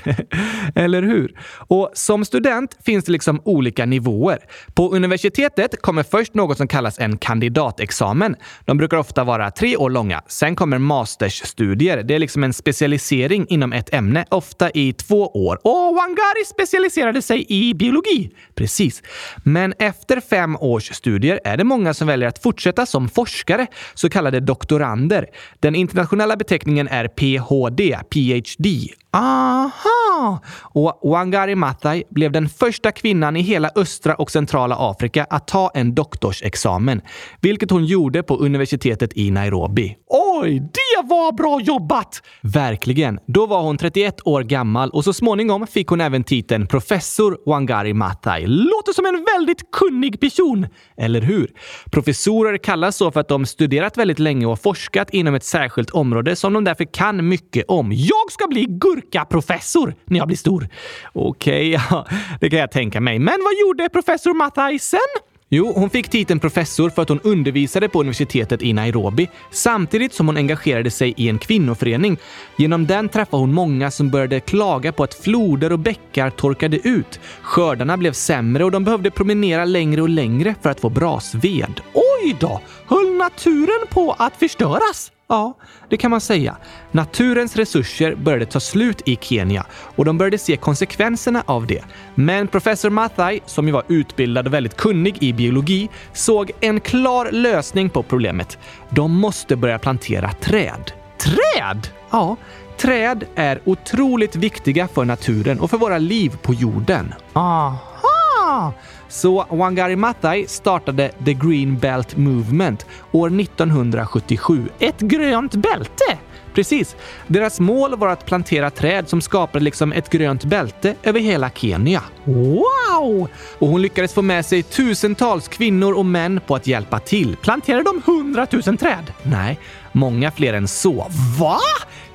Eller 0.75 1.03
hur? 1.03 1.41
Och 1.69 1.91
som 1.95 2.25
student 2.25 2.77
finns 2.85 3.05
det 3.05 3.13
liksom 3.13 3.41
olika 3.45 3.87
nivåer. 3.87 4.39
På 4.75 4.91
universitetet 4.93 5.83
kommer 5.83 6.03
först 6.03 6.35
något 6.35 6.57
som 6.57 6.69
kallas 6.69 6.99
en 6.99 7.19
kandidatexamen. 7.19 8.37
De 8.65 8.77
brukar 8.77 8.97
ofta 8.97 9.25
vara 9.25 9.51
tre 9.51 9.77
år 9.77 9.91
långa. 9.91 10.23
Sen 10.27 10.57
kommer 10.57 10.79
masterstudier. 10.79 12.03
Det 12.03 12.15
är 12.15 12.19
liksom 12.19 12.45
en 12.45 12.53
specialisering 12.53 13.47
inom 13.49 13.73
ett 13.73 13.95
ämne, 13.95 14.25
ofta 14.29 14.71
i 14.71 14.93
två 14.93 15.27
år. 15.27 15.59
Och 15.63 15.95
Wangari 15.95 16.45
specialiserade 16.47 17.23
sig 17.23 17.47
i 17.49 17.75
biologi. 17.75 18.31
Precis. 18.55 19.03
Men 19.45 19.75
efter 19.79 20.21
fem 20.21 20.57
års 20.57 20.93
studier 20.95 21.41
är 21.45 21.57
det 21.57 21.65
många 21.65 21.95
som 21.95 22.07
väljer 22.07 22.29
att 22.29 22.43
fortsätta 22.43 22.87
som 22.87 23.09
forskare, 23.09 23.67
så 23.95 24.09
kallade 24.09 24.41
doktorander. 24.41 25.27
Den 25.61 25.75
internationella 25.75 26.37
beteckningen 26.37 26.89
är 26.89 27.09
PhD, 27.09 27.99
PhD. 28.11 28.95
Aha! 29.13 30.41
Och 30.63 31.01
Wangari 31.03 31.55
Maathai 31.55 32.05
blev 32.11 32.33
den 32.33 32.49
första 32.49 32.93
kvinnan 32.93 33.37
i 33.37 33.41
hela 33.41 33.71
östra 33.77 34.15
och 34.15 34.31
centrala 34.31 34.77
Afrika 34.79 35.27
att 35.31 35.49
ta 35.49 35.71
en 35.75 35.95
doktorsexamen, 35.95 37.01
vilket 37.41 37.71
hon 37.71 37.85
gjorde 37.85 38.23
på 38.23 38.37
universitetet 38.37 39.17
i 39.17 39.31
Nairobi. 39.31 39.97
Oj, 40.09 40.61
det 40.61 40.86
var 41.03 41.33
bra 41.33 41.61
jobbat! 41.61 42.23
Verkligen. 42.43 43.19
Då 43.27 43.47
var 43.47 43.63
hon 43.63 43.79
31 43.79 44.27
år 44.27 44.43
gammal 44.43 44.91
och 44.91 45.05
så 45.05 45.13
småningom 45.13 45.67
fick 45.67 45.89
hon 45.89 46.01
även 46.01 46.25
titeln 46.25 46.67
professor 46.67 47.39
Wangari 47.47 47.93
Maathai. 47.93 48.47
Låter 48.47 48.93
som 48.93 49.07
en 49.07 49.27
väldigt 49.35 49.71
kunnig 49.71 50.21
person, 50.21 50.67
eller 50.97 51.21
hur? 51.21 51.51
Professorer 51.93 52.59
kallas 52.59 52.97
så 52.97 53.11
för 53.11 53.21
att 53.21 53.29
de 53.29 53.47
studerat 53.47 53.97
väldigt 53.97 54.19
länge 54.19 54.47
och 54.47 54.61
forskat 54.61 55.11
inom 55.11 55.35
ett 55.35 55.45
särskilt 55.45 55.91
område 55.91 56.37
som 56.37 56.53
de 56.53 56.65
därför 56.65 56.85
kan 56.85 57.29
mycket 57.29 57.65
om. 57.69 57.93
Jag 57.93 58.33
ska 58.33 58.47
bli 58.47 58.67
gurkaprofessor 58.69 59.95
när 60.05 60.19
jag 60.19 60.27
blir 60.27 60.37
stor. 60.37 60.69
Okej, 61.13 61.77
okay, 61.77 61.87
ja, 61.91 62.07
det 62.41 62.51
kan 62.51 62.59
jag 62.59 62.71
tänka 62.71 63.01
mig. 63.01 63.19
Men 63.19 63.39
vad 63.45 63.55
gjorde 63.61 63.89
professor 63.89 64.35
Maathai 64.35 64.79
sen? 64.79 65.26
Jo, 65.49 65.73
hon 65.75 65.91
fick 65.91 66.09
titeln 66.09 66.41
professor 66.41 66.91
för 66.91 67.03
att 67.03 67.09
hon 67.09 67.21
undervisade 67.21 67.89
på 67.89 68.01
universitetet 68.01 68.63
i 68.63 68.73
Nairobi 68.73 69.29
samtidigt 69.51 70.15
som 70.15 70.27
hon 70.27 70.37
engagerade 70.37 70.91
sig 70.91 71.15
i 71.17 71.29
en 71.29 71.39
kvinnoförening. 71.39 72.17
Genom 72.57 72.87
den 72.87 73.09
träffade 73.09 73.41
hon 73.41 73.53
många 73.53 73.91
som 73.91 74.11
började 74.11 74.41
klaga 74.41 74.93
på 74.93 75.05
att 75.05 75.15
floder 75.15 75.73
och 75.73 75.79
bäckar 75.79 76.31
torkade 76.31 76.89
ut. 76.89 77.21
Skördarna 77.43 77.97
blev 77.97 78.13
sämre 78.13 78.65
och 78.65 78.71
de 78.71 78.85
behövde 78.85 79.11
promenera 79.11 79.65
längre 79.65 80.03
och 80.03 80.09
längre 80.09 80.55
för 80.63 80.71
att 80.71 80.81
få 80.81 80.89
brasved. 80.89 81.81
Oj 81.95 82.37
då! 82.41 82.61
Höll 82.87 83.17
naturen 83.17 83.87
på 83.91 84.13
att 84.19 84.37
förstöras? 84.37 85.13
Ja, 85.29 85.55
det 85.89 85.97
kan 85.97 86.11
man 86.11 86.21
säga. 86.21 86.57
Naturens 86.91 87.57
resurser 87.57 88.15
började 88.15 88.47
ta 88.47 88.61
slut 88.61 89.03
i 89.09 89.19
Kenya 89.21 89.67
och 89.71 90.05
de 90.05 90.19
började 90.19 90.39
se 90.39 90.57
konsekvenserna 90.57 91.43
av 91.47 91.67
det. 91.67 91.85
Men 92.15 92.49
professor 92.49 92.91
Mathai, 92.91 93.41
som 93.47 93.67
ju 93.67 93.73
var 93.73 93.83
utbildad 93.89 94.47
och 94.47 94.55
väldigt 94.55 94.77
kunnig 94.77 95.23
i 95.23 95.33
biologi, 95.33 95.89
såg 96.13 96.51
en 96.61 96.81
klar 96.81 97.29
lösning 97.33 97.91
på 97.91 98.03
problemet. 98.03 98.59
De 98.91 99.13
måste 99.13 99.57
börja 99.57 99.79
plantera 99.79 100.33
träd. 100.33 100.93
Träd? 101.19 101.89
Ja, 102.11 102.37
träd 102.77 103.25
är 103.35 103.61
otroligt 103.65 104.37
viktiga 104.37 104.89
för 104.89 105.05
naturen 105.05 105.61
och 105.61 105.71
för 105.71 105.79
våra 105.79 105.99
liv 105.99 106.39
på 106.43 106.55
jorden. 106.55 107.15
Aha! 107.33 108.73
Så 109.09 109.47
Wangari 109.51 109.97
Maathai 109.97 110.47
startade 110.49 111.11
The 111.25 111.35
Green 111.35 111.79
Belt 111.79 112.17
Movement 112.17 112.87
år 113.13 113.41
1977. 113.41 114.69
Ett 114.79 115.01
grönt 115.01 115.55
bälte! 115.55 116.19
Precis. 116.55 116.97
Deras 117.27 117.61
mål 117.61 117.97
var 117.97 118.09
att 118.09 118.27
plantera 118.27 118.71
träd 118.71 119.09
som 119.09 119.21
skapade 119.21 119.65
liksom 119.65 119.93
ett 119.93 120.11
grönt 120.11 120.45
bälte 120.45 120.95
över 121.03 121.21
hela 121.21 121.51
Kenya. 121.51 122.03
Wow! 122.25 123.29
Och 123.59 123.69
hon 123.69 123.83
lyckades 123.83 124.15
få 124.15 124.23
med 124.23 124.47
sig 124.47 124.63
tusentals 124.63 125.49
kvinnor 125.49 125.93
och 125.93 126.07
män 126.07 126.41
på 126.47 126.55
att 126.55 126.67
hjälpa 126.67 127.01
till. 127.01 127.37
Planterade 127.37 127.85
de 127.85 128.03
hundratusen 128.07 128.77
träd? 128.77 129.13
Nej, 129.23 129.59
många 129.93 130.31
fler 130.31 130.53
än 130.53 130.69
så. 130.69 131.07
Va? 131.39 131.59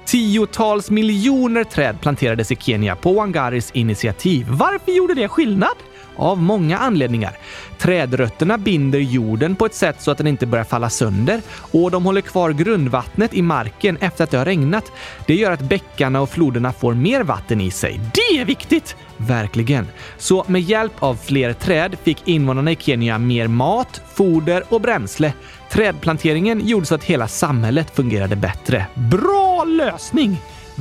Tiotals 0.05 0.89
miljoner 0.89 1.63
träd 1.63 2.01
planterades 2.01 2.51
i 2.51 2.55
Kenya 2.55 2.95
på 2.95 3.13
Wangaris 3.13 3.71
initiativ. 3.71 4.48
Varför 4.50 4.91
gjorde 4.91 5.13
det 5.13 5.27
skillnad? 5.27 5.75
Av 6.15 6.38
många 6.41 6.77
anledningar. 6.77 7.38
Trädrötterna 7.77 8.58
binder 8.58 9.00
jorden 9.00 9.56
på 9.56 9.65
ett 9.65 9.75
sätt 9.75 10.01
så 10.01 10.12
att 10.12 10.18
den 10.18 10.27
inte 10.27 10.46
börjar 10.46 10.65
falla 10.65 10.89
sönder 10.89 11.41
och 11.72 11.91
de 11.91 12.06
håller 12.06 12.22
kvar 12.22 12.50
grundvattnet 12.50 13.34
i 13.34 13.41
marken 13.41 13.98
efter 13.98 14.24
att 14.24 14.32
det 14.32 14.38
har 14.38 14.46
regnat. 14.46 14.91
Det 15.25 15.36
gör 15.36 15.51
att 15.51 15.62
bäckarna 15.62 16.22
och 16.22 16.30
floderna 16.30 16.74
får 16.74 16.94
mer 16.94 17.24
vatten 17.24 17.62
i 17.62 17.72
sig. 17.72 18.00
Det 18.13 18.39
är 18.39 18.46
viktigt! 18.46 18.96
Verkligen. 19.18 19.88
Så 20.18 20.46
med 20.48 20.62
hjälp 20.62 20.94
av 21.00 21.15
fler 21.15 21.53
träd 21.53 21.98
fick 22.03 22.27
invånarna 22.27 22.72
i 22.72 22.75
Kenya 22.75 23.18
mer 23.18 23.48
mat, 23.48 24.01
foder 24.13 24.63
och 24.70 24.82
bränsle. 24.82 25.34
Trädplanteringen 25.72 26.68
gjorde 26.68 26.86
så 26.86 26.96
att 26.96 27.03
hela 27.03 27.27
samhället 27.27 27.96
fungerade 27.96 28.36
bättre. 28.36 28.86
Bra 28.96 29.63
lösning! 29.63 30.38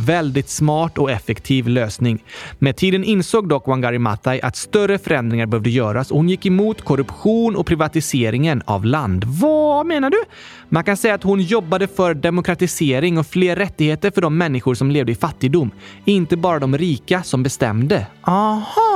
Väldigt 0.07 0.49
smart 0.49 0.99
och 0.99 1.11
effektiv 1.11 1.69
lösning. 1.69 2.25
Med 2.59 2.77
tiden 2.77 3.05
insåg 3.05 3.49
dock 3.49 3.67
Wangari 3.67 3.99
Maathai 3.99 4.41
att 4.41 4.57
större 4.57 4.99
förändringar 4.99 5.47
behövde 5.47 5.71
göras 5.71 6.11
och 6.11 6.17
hon 6.17 6.29
gick 6.29 6.47
emot 6.47 6.83
korruption 6.83 7.57
och 7.57 7.67
privatiseringen 7.67 8.63
av 8.65 8.85
land. 8.85 9.25
Vad 9.25 9.87
menar 9.87 10.11
du? 10.11 10.23
Man 10.69 10.85
kan 10.85 10.97
säga 10.97 11.15
att 11.15 11.23
hon 11.23 11.41
jobbade 11.41 11.87
för 11.87 12.15
demokratisering 12.15 13.19
och 13.19 13.27
fler 13.27 13.57
rättigheter 13.57 14.11
för 14.11 14.21
de 14.21 14.39
människor 14.39 14.75
som 14.75 14.91
levde 14.91 15.13
i 15.13 15.15
fattigdom. 15.15 15.71
Inte 16.05 16.37
bara 16.37 16.59
de 16.59 16.79
rika 16.79 17.23
som 17.23 17.43
bestämde. 17.43 18.07
Aha! 18.23 18.90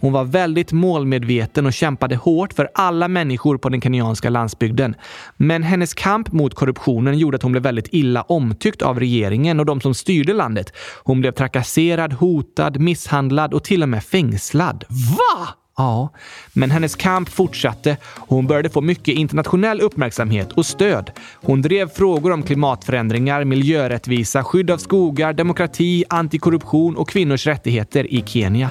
Hon 0.00 0.12
var 0.12 0.24
väldigt 0.24 0.72
målmedveten 0.72 1.66
och 1.66 1.72
kämpade 1.72 2.16
hårt 2.16 2.52
för 2.52 2.68
alla 2.74 3.08
människor 3.08 3.58
på 3.58 3.68
den 3.68 3.80
kenyanska 3.80 4.30
landsbygden. 4.30 4.94
Men 5.36 5.62
hennes 5.62 5.94
kamp 5.94 6.32
mot 6.32 6.54
korruptionen 6.54 7.18
gjorde 7.18 7.36
att 7.36 7.42
hon 7.42 7.52
blev 7.52 7.62
väldigt 7.62 7.88
illa 7.92 8.22
omtyckt 8.22 8.82
av 8.82 9.00
regeringen 9.00 9.60
och 9.60 9.66
de 9.66 9.80
som 9.80 9.94
styrde 9.94 10.32
landet. 10.32 10.72
Hon 11.04 11.20
blev 11.20 11.32
trakasserad, 11.32 12.12
hotad, 12.12 12.80
misshandlad 12.80 13.54
och 13.54 13.64
till 13.64 13.82
och 13.82 13.88
med 13.88 14.04
fängslad. 14.04 14.84
Va? 14.88 15.57
Ja, 15.78 16.08
men 16.52 16.70
hennes 16.70 16.96
kamp 16.96 17.28
fortsatte 17.28 17.96
och 18.04 18.36
hon 18.36 18.46
började 18.46 18.70
få 18.70 18.80
mycket 18.80 19.14
internationell 19.14 19.80
uppmärksamhet 19.80 20.52
och 20.52 20.66
stöd. 20.66 21.10
Hon 21.34 21.62
drev 21.62 21.88
frågor 21.88 22.32
om 22.32 22.42
klimatförändringar, 22.42 23.44
miljörättvisa, 23.44 24.44
skydd 24.44 24.70
av 24.70 24.78
skogar, 24.78 25.32
demokrati, 25.32 26.04
antikorruption 26.08 26.96
och 26.96 27.08
kvinnors 27.08 27.46
rättigheter 27.46 28.12
i 28.12 28.24
Kenya. 28.26 28.70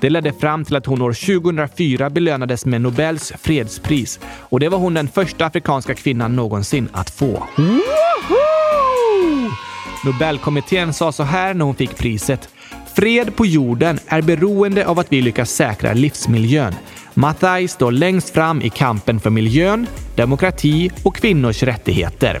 Det 0.00 0.10
ledde 0.10 0.32
fram 0.32 0.64
till 0.64 0.76
att 0.76 0.86
hon 0.86 1.02
år 1.02 1.40
2004 1.42 2.10
belönades 2.10 2.66
med 2.66 2.80
Nobels 2.80 3.32
fredspris 3.40 4.20
och 4.24 4.60
det 4.60 4.68
var 4.68 4.78
hon 4.78 4.94
den 4.94 5.08
första 5.08 5.46
afrikanska 5.46 5.94
kvinnan 5.94 6.36
någonsin 6.36 6.88
att 6.92 7.10
få. 7.10 7.46
Woho! 7.56 8.58
Nobelkommittén 10.04 10.94
sa 10.94 11.12
så 11.12 11.22
här 11.22 11.54
när 11.54 11.64
hon 11.64 11.74
fick 11.74 11.98
priset. 11.98 12.48
Fred 12.98 13.36
på 13.36 13.46
jorden 13.46 13.98
är 14.06 14.22
beroende 14.22 14.86
av 14.86 14.98
att 14.98 15.12
vi 15.12 15.22
lyckas 15.22 15.50
säkra 15.50 15.92
livsmiljön. 15.92 16.74
Mathai 17.14 17.68
står 17.68 17.92
längst 17.92 18.30
fram 18.30 18.62
i 18.62 18.70
kampen 18.70 19.20
för 19.20 19.30
miljön, 19.30 19.86
demokrati 20.16 20.90
och 21.02 21.16
kvinnors 21.16 21.62
rättigheter. 21.62 22.40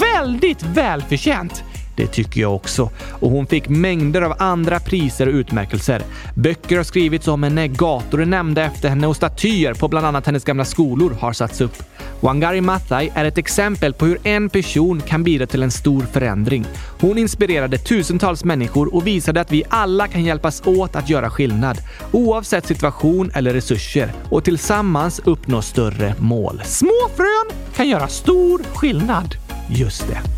Väldigt 0.00 0.62
välförtjänt! 0.62 1.64
Det 1.96 2.06
tycker 2.06 2.40
jag 2.40 2.54
också. 2.54 2.90
Och 3.10 3.30
hon 3.30 3.46
fick 3.46 3.68
mängder 3.68 4.22
av 4.22 4.34
andra 4.38 4.80
priser 4.80 5.26
och 5.26 5.34
utmärkelser. 5.34 6.02
Böcker 6.34 6.76
har 6.76 6.84
skrivits 6.84 7.28
om 7.28 7.42
henne, 7.42 7.68
gator 7.68 8.22
är 8.22 8.26
nämnda 8.26 8.64
efter 8.64 8.88
henne 8.88 9.06
och 9.06 9.16
statyer 9.16 9.74
på 9.74 9.88
bland 9.88 10.06
annat 10.06 10.26
hennes 10.26 10.44
gamla 10.44 10.64
skolor 10.64 11.16
har 11.20 11.32
satts 11.32 11.60
upp. 11.60 11.82
Wangari 12.20 12.60
Maathai 12.60 13.10
är 13.14 13.24
ett 13.24 13.38
exempel 13.38 13.92
på 13.92 14.06
hur 14.06 14.18
en 14.22 14.48
person 14.48 15.00
kan 15.00 15.24
bidra 15.24 15.46
till 15.46 15.62
en 15.62 15.70
stor 15.70 16.02
förändring. 16.12 16.66
Hon 17.00 17.18
inspirerade 17.18 17.78
tusentals 17.78 18.44
människor 18.44 18.94
och 18.94 19.06
visade 19.06 19.40
att 19.40 19.52
vi 19.52 19.64
alla 19.68 20.08
kan 20.08 20.24
hjälpas 20.24 20.62
åt 20.66 20.96
att 20.96 21.10
göra 21.10 21.30
skillnad, 21.30 21.78
oavsett 22.12 22.66
situation 22.66 23.30
eller 23.34 23.52
resurser 23.52 24.12
och 24.30 24.44
tillsammans 24.44 25.20
uppnå 25.24 25.62
större 25.62 26.14
mål. 26.18 26.62
Små 26.64 27.08
frön 27.16 27.58
kan 27.76 27.88
göra 27.88 28.08
stor 28.08 28.62
skillnad. 28.74 29.34
Just 29.68 30.08
det. 30.08 30.35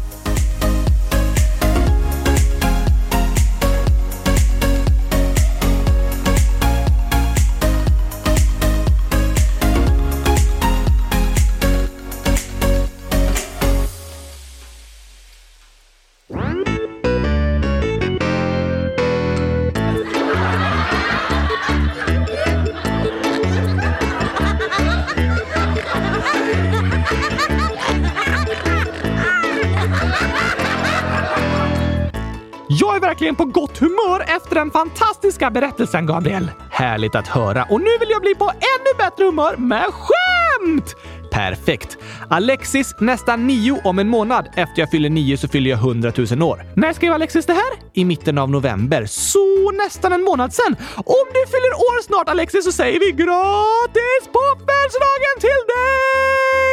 Den 34.58 34.70
fantastiska 34.70 35.50
berättelsen, 35.50 36.06
Gabriel. 36.06 36.50
Härligt 36.70 37.14
att 37.14 37.28
höra. 37.28 37.64
Och 37.70 37.80
nu 37.80 37.90
vill 38.00 38.10
jag 38.10 38.22
bli 38.22 38.34
på 38.34 38.44
ännu 38.44 38.98
bättre 38.98 39.24
humör 39.24 39.56
med 39.56 39.84
skämt! 39.84 40.96
Perfekt. 41.30 41.98
Alexis 42.30 42.94
nästan 43.00 43.46
nio 43.46 43.80
om 43.84 43.98
en 43.98 44.08
månad. 44.08 44.48
Efter 44.56 44.80
jag 44.82 44.90
fyller 44.90 45.10
nio 45.10 45.36
så 45.36 45.48
fyller 45.48 45.70
jag 45.70 45.78
hundratusen 45.78 46.42
år. 46.42 46.64
När 46.76 46.92
skrev 46.92 47.12
Alexis 47.12 47.46
det 47.46 47.52
här? 47.52 47.72
I 47.94 48.04
mitten 48.04 48.38
av 48.38 48.50
november. 48.50 49.06
Så 49.06 49.70
nästan 49.70 50.12
en 50.12 50.24
månad 50.24 50.54
sen. 50.54 50.76
Om 50.96 51.26
du 51.34 51.46
fyller 51.46 51.74
år 51.74 52.02
snart 52.02 52.28
Alexis 52.28 52.64
så 52.64 52.72
säger 52.72 53.00
vi 53.00 53.12
gratis 53.12 54.22
på 54.32 54.42
födelsedagen 54.58 55.36
till 55.40 55.62
dig! 55.68 56.67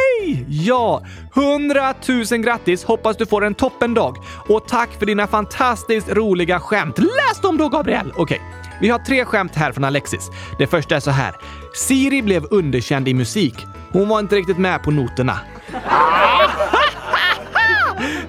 Ja, 0.48 1.02
hundratusen 1.34 2.42
grattis! 2.42 2.84
Hoppas 2.84 3.16
du 3.16 3.26
får 3.26 3.44
en 3.44 3.54
toppendag. 3.54 4.16
Och 4.48 4.68
tack 4.68 4.98
för 4.98 5.06
dina 5.06 5.26
fantastiskt 5.26 6.08
roliga 6.08 6.60
skämt. 6.60 6.98
Läs 6.98 7.40
dem 7.42 7.56
då 7.56 7.68
Gabriel! 7.68 8.12
Okej. 8.16 8.22
Okay. 8.22 8.38
Vi 8.80 8.88
har 8.88 8.98
tre 8.98 9.24
skämt 9.24 9.54
här 9.54 9.72
från 9.72 9.84
Alexis. 9.84 10.30
Det 10.58 10.66
första 10.66 10.96
är 10.96 11.00
så 11.00 11.10
här. 11.10 11.34
Siri 11.74 12.22
blev 12.22 12.44
underkänd 12.50 13.08
i 13.08 13.14
musik. 13.14 13.54
Hon 13.92 14.08
var 14.08 14.20
inte 14.20 14.36
riktigt 14.36 14.58
med 14.58 14.82
på 14.82 14.90
noterna. 14.90 15.40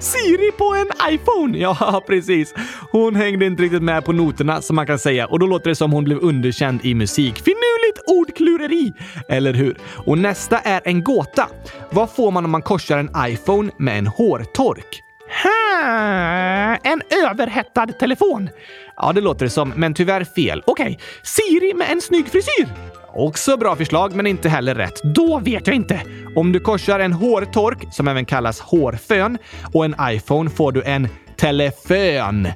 Siri 0.00 0.52
på 0.58 0.74
en 0.74 1.12
iPhone! 1.14 1.58
Ja, 1.68 2.04
precis. 2.06 2.54
Hon 2.90 3.14
hängde 3.14 3.46
inte 3.46 3.62
riktigt 3.62 3.82
med 3.82 4.04
på 4.04 4.12
noterna 4.12 4.62
som 4.62 4.76
man 4.76 4.86
kan 4.86 4.98
säga 4.98 5.26
och 5.26 5.38
då 5.38 5.46
låter 5.46 5.68
det 5.70 5.76
som 5.76 5.92
hon 5.92 6.04
blev 6.04 6.18
underkänd 6.18 6.84
i 6.84 6.94
musik. 6.94 7.38
Finurligt 7.38 7.98
ordklureri! 8.06 8.92
Eller 9.28 9.54
hur? 9.54 9.78
Och 10.06 10.18
nästa 10.18 10.58
är 10.58 10.80
en 10.84 11.04
gåta. 11.04 11.48
Vad 11.90 12.10
får 12.10 12.30
man 12.30 12.44
om 12.44 12.50
man 12.50 12.62
korsar 12.62 12.98
en 12.98 13.10
iPhone 13.32 13.70
med 13.76 13.98
en 13.98 14.06
hårtork? 14.06 15.02
Ha, 15.42 16.76
en 16.82 17.02
överhettad 17.26 17.86
telefon. 17.86 18.50
Ja, 18.96 19.12
det 19.12 19.20
låter 19.20 19.44
det 19.44 19.50
som, 19.50 19.72
men 19.76 19.94
tyvärr 19.94 20.24
fel. 20.24 20.62
Okej, 20.66 20.84
okay. 20.84 20.96
Siri 21.22 21.74
med 21.74 21.90
en 21.90 22.00
snygg 22.00 22.28
frisyr. 22.28 22.68
Också 23.14 23.56
bra 23.56 23.76
förslag, 23.76 24.14
men 24.14 24.26
inte 24.26 24.48
heller 24.48 24.74
rätt. 24.74 25.02
Då 25.02 25.38
vet 25.38 25.66
jag 25.66 25.76
inte. 25.76 26.00
Om 26.36 26.52
du 26.52 26.60
korsar 26.60 27.00
en 27.00 27.12
hårtork, 27.12 27.78
som 27.92 28.08
även 28.08 28.24
kallas 28.24 28.60
hårfön, 28.60 29.38
och 29.72 29.84
en 29.84 29.94
iPhone 30.02 30.50
får 30.50 30.72
du 30.72 30.82
en 30.82 31.08
telefön. 31.36 32.48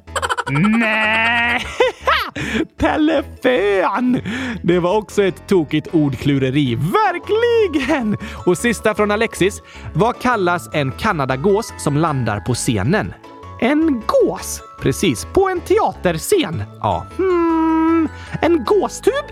Nej! 0.79 1.61
Telefön! 2.79 4.21
Det 4.63 4.79
var 4.79 4.97
också 4.97 5.23
ett 5.23 5.47
tokigt 5.47 5.87
ordklureri. 5.91 6.75
Verkligen! 6.75 8.17
Och 8.45 8.57
sista 8.57 8.95
från 8.95 9.11
Alexis. 9.11 9.61
Vad 9.93 10.21
kallas 10.21 10.69
en 10.73 10.91
kanadagås 10.91 11.73
som 11.77 11.97
landar 11.97 12.39
på 12.39 12.53
scenen? 12.53 13.13
En 13.61 14.01
gås? 14.07 14.61
Precis, 14.81 15.25
på 15.33 15.49
en 15.49 15.61
teaterscen. 15.61 16.63
Ja. 16.81 17.05
Hmm, 17.17 18.09
en 18.41 18.63
gåstub? 18.63 19.25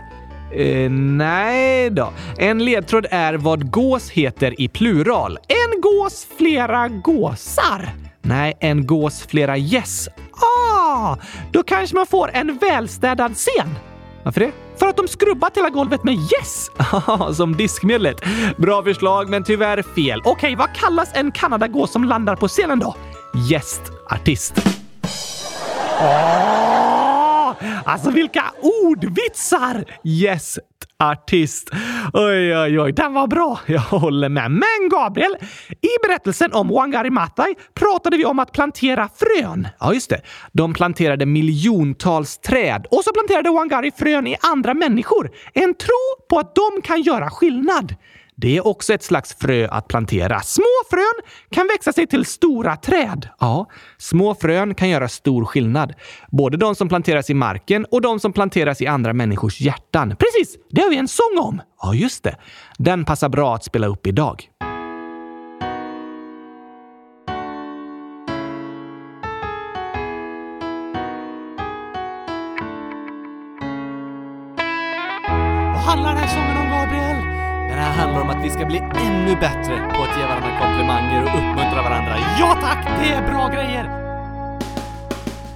Eh, 0.53 0.89
nej 0.91 1.89
då. 1.89 2.13
En 2.37 2.65
ledtråd 2.65 3.05
är 3.11 3.33
vad 3.33 3.71
gås 3.71 4.09
heter 4.09 4.61
i 4.61 4.67
plural. 4.67 5.37
En 5.47 5.81
gås, 5.81 6.27
flera 6.37 6.87
gåsar. 6.87 7.89
Nej, 8.21 8.57
en 8.59 8.85
gås, 8.87 9.27
flera 9.27 9.57
gäss. 9.57 10.07
Yes. 10.07 10.30
Ah, 10.41 11.17
då 11.51 11.63
kanske 11.63 11.95
man 11.95 12.05
får 12.05 12.31
en 12.33 12.57
välstädad 12.57 13.35
scen. 13.35 13.69
Varför 14.23 14.39
det? 14.39 14.51
För 14.77 14.87
att 14.87 14.97
de 14.97 15.07
skrubbat 15.07 15.57
hela 15.57 15.69
golvet 15.69 16.03
med 16.03 16.13
yes! 16.13 16.71
Ah, 17.07 17.33
som 17.33 17.57
diskmedlet. 17.57 18.23
Bra 18.57 18.83
förslag, 18.83 19.29
men 19.29 19.43
tyvärr 19.43 19.81
fel. 19.81 20.19
Okej, 20.19 20.31
okay, 20.31 20.55
vad 20.55 20.75
kallas 20.75 21.09
en 21.13 21.31
kanadagås 21.31 21.91
som 21.91 22.03
landar 22.03 22.35
på 22.35 22.47
scenen 22.47 22.79
då? 22.79 22.95
Gästartist. 23.49 24.53
Oh, 25.99 27.53
alltså 27.85 28.11
vilka 28.11 28.43
ordvitsar! 28.83 29.85
Yes, 30.03 30.59
artist. 31.01 31.69
Oj, 32.13 32.57
oj, 32.57 32.79
oj, 32.79 32.91
den 32.91 33.13
var 33.13 33.27
bra. 33.27 33.59
Jag 33.65 33.79
håller 33.79 34.29
med. 34.29 34.51
Men 34.51 34.89
Gabriel, 34.91 35.35
i 35.69 36.07
berättelsen 36.07 36.53
om 36.53 36.67
Wangari 36.67 37.09
Maathai 37.09 37.55
pratade 37.73 38.17
vi 38.17 38.25
om 38.25 38.39
att 38.39 38.51
plantera 38.51 39.09
frön. 39.15 39.67
Ja, 39.79 39.93
just 39.93 40.09
det. 40.09 40.21
De 40.51 40.73
planterade 40.73 41.25
miljontals 41.25 42.37
träd 42.37 42.87
och 42.91 43.03
så 43.03 43.13
planterade 43.13 43.49
Wangari 43.49 43.91
frön 43.97 44.27
i 44.27 44.35
andra 44.41 44.73
människor. 44.73 45.31
En 45.53 45.73
tro 45.73 46.25
på 46.29 46.39
att 46.39 46.55
de 46.55 46.81
kan 46.83 47.01
göra 47.01 47.29
skillnad. 47.29 47.95
Det 48.41 48.57
är 48.57 48.67
också 48.67 48.93
ett 48.93 49.03
slags 49.03 49.33
frö 49.33 49.67
att 49.67 49.87
plantera. 49.87 50.39
Små 50.41 50.65
frön 50.89 51.25
kan 51.49 51.67
växa 51.67 51.93
sig 51.93 52.07
till 52.07 52.25
stora 52.25 52.75
träd. 52.75 53.29
Ja, 53.39 53.69
små 53.97 54.35
frön 54.35 54.75
kan 54.75 54.89
göra 54.89 55.07
stor 55.07 55.45
skillnad. 55.45 55.93
Både 56.31 56.57
de 56.57 56.75
som 56.75 56.89
planteras 56.89 57.29
i 57.29 57.33
marken 57.33 57.85
och 57.91 58.01
de 58.01 58.19
som 58.19 58.33
planteras 58.33 58.81
i 58.81 58.87
andra 58.87 59.13
människors 59.13 59.61
hjärtan. 59.61 60.09
Precis! 60.09 60.57
Det 60.69 60.81
har 60.81 60.89
vi 60.89 60.97
en 60.97 61.07
sång 61.07 61.37
om. 61.39 61.61
Ja, 61.81 61.93
just 61.93 62.23
det. 62.23 62.35
Den 62.77 63.05
passar 63.05 63.29
bra 63.29 63.55
att 63.55 63.63
spela 63.63 63.87
upp 63.87 64.07
idag. 64.07 64.47
Ska 78.51 78.65
bli 78.65 78.77
ännu 78.77 79.35
bättre 79.35 79.75
på 79.93 80.03
att 80.03 80.17
ge 80.17 80.23
varandra 80.25 80.59
komplimanger 80.61 81.21
och 81.23 81.29
uppmuntra 81.39 81.81
varandra. 81.81 82.15
Ja 82.39 82.57
tack! 82.61 82.87
Det 82.99 83.09
är 83.09 83.31
bra 83.31 83.47
grejer! 83.47 83.83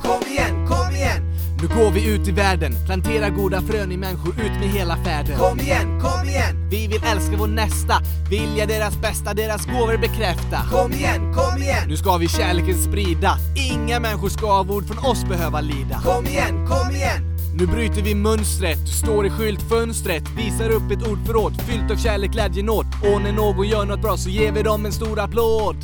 Kom 0.01 0.31
igen, 0.31 0.67
kom 0.67 0.95
igen! 0.95 1.21
Nu 1.61 1.67
går 1.67 1.91
vi 1.91 2.13
ut 2.15 2.27
i 2.27 2.31
världen, 2.31 2.73
planterar 2.85 3.29
goda 3.29 3.61
frön 3.61 3.91
i 3.91 3.97
människor 3.97 4.33
ut 4.41 4.59
med 4.59 4.69
hela 4.69 4.97
färden. 4.97 5.37
Kom 5.37 5.59
igen, 5.59 6.01
kom 6.01 6.29
igen! 6.29 6.69
Vi 6.69 6.87
vill 6.87 7.01
älska 7.03 7.35
vår 7.37 7.47
nästa, 7.47 7.93
vilja 8.29 8.65
deras 8.65 9.01
bästa, 9.01 9.33
deras 9.33 9.65
gåvor 9.65 9.97
bekräfta. 9.97 10.57
Kom 10.71 10.91
igen, 10.91 11.33
kom 11.33 11.61
igen! 11.61 11.83
Nu 11.87 11.97
ska 11.97 12.17
vi 12.17 12.27
kärleken 12.27 12.83
sprida, 12.83 13.37
inga 13.71 13.99
människor 13.99 14.29
ska 14.29 14.47
av 14.47 14.71
ord 14.71 14.87
från 14.87 15.05
oss 15.05 15.23
behöva 15.23 15.61
lida. 15.61 16.01
Kom 16.03 16.25
igen, 16.25 16.67
kom 16.67 16.95
igen! 16.95 17.34
Nu 17.57 17.65
bryter 17.67 18.01
vi 18.01 18.15
mönstret, 18.15 18.87
står 19.01 19.25
i 19.25 19.29
skyltfönstret, 19.29 20.23
visar 20.37 20.69
upp 20.69 20.91
ett 20.91 21.07
ordförråd 21.07 21.53
fyllt 21.61 21.91
av 21.91 21.95
kärlek, 21.95 22.31
glädje, 22.31 22.63
nåd. 22.63 22.85
Och 23.03 23.21
när 23.21 23.31
någon 23.31 23.67
gör 23.67 23.85
något 23.85 24.01
bra 24.01 24.17
så 24.17 24.29
ger 24.29 24.51
vi 24.51 24.63
dem 24.63 24.85
en 24.85 24.91
stor 24.91 25.19
applåd. 25.19 25.75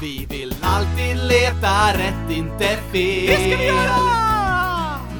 Vi 0.00 0.26
vill 0.30 0.54
alltid 0.62 1.16
leta 1.16 1.98
rätt, 1.98 2.36
inte 2.36 2.64
fel. 2.92 3.26
Det 3.26 3.36
ska 3.36 3.58
vi 3.58 3.66
göra! 3.66 3.96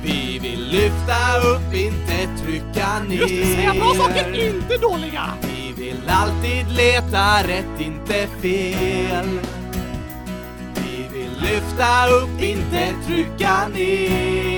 Vi 0.04 0.38
vill 0.38 0.68
lyfta 0.68 1.38
upp, 1.38 1.74
inte 1.74 2.42
trycka 2.44 2.98
ner. 3.08 3.16
Just 3.16 3.34
det, 3.34 3.54
säga 3.54 3.74
bra 3.74 3.94
saker, 3.94 4.46
inte 4.52 4.76
dåliga. 4.76 5.24
Vi 5.40 5.82
vill 5.82 6.08
alltid 6.08 6.76
leta 6.76 7.42
rätt, 7.48 7.80
inte 7.80 8.26
fel. 8.42 9.40
Vi 10.74 11.18
vill 11.18 11.30
lyfta 11.40 12.06
upp, 12.06 12.42
inte 12.42 12.94
trycka 13.06 13.68
ner. 13.68 14.53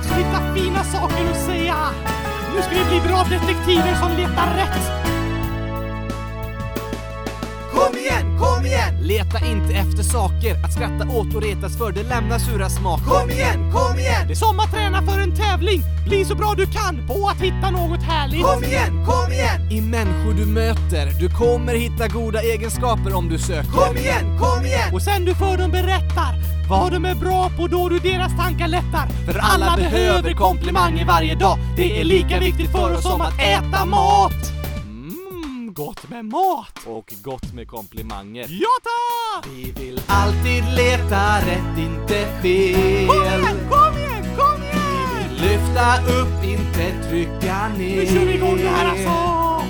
Dags 0.00 0.12
att 0.12 0.18
hitta 0.18 0.54
fina 0.54 0.84
saker 0.84 1.30
att 1.30 1.46
säga. 1.46 1.76
Nu 2.54 2.62
ska 2.62 2.70
vi 2.70 2.84
bli 2.84 3.08
bra 3.08 3.24
detektiver 3.24 3.94
som 3.94 4.16
letar 4.16 4.54
rätt. 4.56 4.90
Kom 7.72 7.98
igen, 7.98 8.38
kom 8.38 8.66
igen! 8.66 8.99
Leta 9.10 9.46
inte 9.46 9.74
efter 9.74 10.02
saker 10.02 10.64
att 10.64 10.72
skratta 10.72 11.08
åt 11.08 11.34
och 11.34 11.42
retas 11.42 11.76
för, 11.78 11.92
det 11.92 12.02
lämnar 12.02 12.38
sura 12.38 12.68
smaker. 12.68 13.04
Kom 13.04 13.30
igen, 13.30 13.72
kom 13.72 13.98
igen! 13.98 14.26
Det 14.26 14.32
är 14.32 14.36
som 14.36 14.60
att 14.60 14.70
träna 14.70 15.02
för 15.02 15.20
en 15.20 15.36
tävling. 15.36 15.82
Bli 16.06 16.24
så 16.24 16.34
bra 16.34 16.54
du 16.56 16.66
kan 16.66 17.06
på 17.06 17.28
att 17.28 17.40
hitta 17.40 17.70
något 17.70 18.02
härligt. 18.02 18.42
Kom 18.42 18.64
igen, 18.64 19.06
kom 19.06 19.32
igen! 19.32 19.70
I 19.70 19.80
människor 19.80 20.32
du 20.32 20.46
möter, 20.46 21.20
du 21.20 21.28
kommer 21.30 21.74
hitta 21.74 22.08
goda 22.08 22.40
egenskaper 22.42 23.14
om 23.14 23.28
du 23.28 23.38
söker. 23.38 23.70
Kom 23.70 23.96
igen, 23.96 24.38
kom 24.38 24.66
igen! 24.66 24.94
Och 24.94 25.02
sen 25.02 25.24
du 25.24 25.34
för 25.34 25.56
dem 25.56 25.70
berättar 25.70 26.34
vad 26.68 26.92
de 26.92 27.04
är 27.04 27.14
bra 27.14 27.50
på 27.56 27.66
då 27.66 27.88
du 27.88 27.98
deras 27.98 28.36
tankar 28.36 28.68
lättar. 28.68 29.06
För 29.26 29.38
alla 29.38 29.76
behöver 29.76 30.34
komplimanger 30.34 31.04
varje 31.04 31.34
dag. 31.34 31.58
Det 31.76 32.00
är 32.00 32.04
lika 32.04 32.40
viktigt 32.40 32.72
för 32.72 32.94
oss 32.94 33.02
som 33.02 33.20
att 33.20 33.40
äta 33.40 33.84
mat 33.84 34.59
gott 35.80 36.08
med 36.10 36.24
mat! 36.24 36.78
Och 36.86 37.12
gott 37.22 37.52
med 37.54 37.68
komplimanger. 37.68 38.46
Ja 38.48 38.68
tack! 38.82 39.46
Vi 39.54 39.72
vill 39.72 40.00
alltid 40.06 40.64
leta 40.76 41.38
rätt, 41.38 41.78
inte 41.78 42.26
fel. 42.42 43.06
Kom 43.08 43.22
igen, 43.22 43.58
kom 43.70 43.98
igen, 43.98 44.24
kom 44.38 44.62
igen! 44.62 45.08
Vi 45.12 45.28
vill 45.28 45.50
lyfta 45.50 45.96
upp, 46.18 46.44
inte 46.44 47.08
trycka 47.08 47.68
ner. 47.68 47.96
Nu 47.96 48.06
kör 48.06 48.24
vi 48.24 48.34
igång 48.34 48.56
det 48.56 48.68
här 48.68 48.90
alltså! 48.90 49.66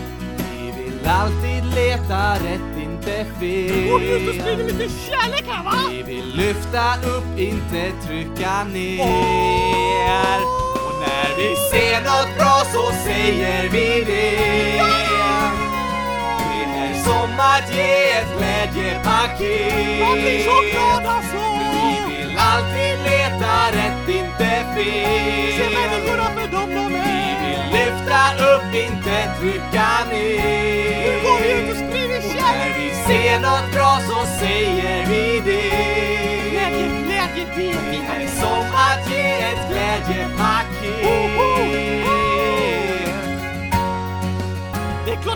Vi 0.51 0.83
vill 0.83 1.07
alltid 1.09 1.75
leta 1.75 2.35
rätt, 2.35 2.83
inte 2.83 3.27
fel. 3.41 3.93
Och 3.93 4.01
ut 4.01 4.29
och 4.29 4.35
sprider 4.35 4.65
lite 4.65 4.89
kärlek 4.89 5.45
här 5.49 5.65
va? 5.65 5.73
Vi 5.91 6.03
vill 6.03 6.37
lyfta 6.37 6.95
upp, 7.17 7.39
inte 7.39 7.93
trycka 8.07 8.65
ner. 8.65 9.01
Oh! 9.01 10.45
Och 10.87 10.95
när 11.01 11.37
vi 11.37 11.57
ser 11.71 12.01
något 12.01 12.39
bra 12.39 12.63
så 12.73 12.93
säger 13.05 13.69
vi 13.69 14.05
det. 14.05 15.70
Att 17.61 17.75
ge 17.75 18.11
ett 18.11 18.31
glädjepaket. 18.39 20.01
Man 20.01 20.15
blir 20.21 20.41
så 20.45 20.57
glad 20.73 21.07
alltså! 21.07 21.43
Vi 21.75 22.17
vill 22.17 22.39
alltid 22.39 22.97
leta 23.11 23.55
rätt, 23.79 24.09
inte 24.09 24.51
fel. 24.75 25.53
Se 25.59 25.67
människorna 25.79 26.27
för 26.37 26.49
dem 26.57 26.71
de 26.75 26.85
Vi 26.87 27.31
vill 27.43 27.63
lyfta 27.73 28.23
upp, 28.51 28.75
inte 28.75 29.17
trycka 29.41 29.89
ner. 30.11 31.01
Nu 31.05 31.13
går 31.25 31.39
vi 31.43 31.53
ut 31.53 31.71
och 31.71 31.77
sprider 31.77 32.19
Och 32.19 32.35
när 32.35 32.41
kärlek! 32.41 32.77
vi 32.79 33.15
ser 33.15 33.41
något 33.41 33.73
bra 33.75 34.01
så 34.09 34.27
säger 34.41 35.07
vi 35.07 35.41
det. 35.45 36.51
Glädje, 36.51 36.87
glädje, 37.07 37.47
det 37.57 38.25
är 38.25 38.41
som 38.41 38.67
att 38.89 39.11
ge 39.11 39.31
ett 39.31 39.69
glädjepaket. 39.71 41.50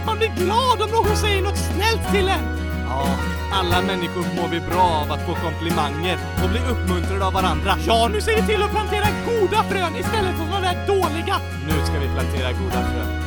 Klart 0.04 0.18
man 0.18 0.18
blir 0.18 0.44
glad 0.46 0.82
om 0.82 0.90
någon 0.90 1.16
säger 1.16 1.42
något 1.42 1.58
snällt 1.58 2.12
till 2.12 2.28
en! 2.28 2.44
Ja, 2.88 3.06
alla 3.52 3.82
människor 3.82 4.24
mår 4.36 4.48
vi 4.48 4.60
bra 4.60 4.82
av 4.82 5.12
att 5.12 5.26
få 5.26 5.34
komplimanger 5.34 6.18
och 6.42 6.50
bli 6.50 6.60
uppmuntrade 6.72 7.26
av 7.26 7.32
varandra. 7.32 7.76
Ja, 7.86 8.08
nu 8.12 8.20
ser 8.20 8.36
vi 8.36 8.46
till 8.46 8.62
att 8.62 8.70
plantera 8.70 9.06
goda 9.26 9.62
frön 9.62 9.96
istället 9.96 10.36
för 10.36 10.44
sådana 10.44 10.60
där 10.60 10.86
dåliga. 10.86 11.36
Nu 11.66 11.86
ska 11.86 11.98
vi 11.98 12.08
plantera 12.14 12.52
goda 12.52 12.82
frön. 12.90 13.20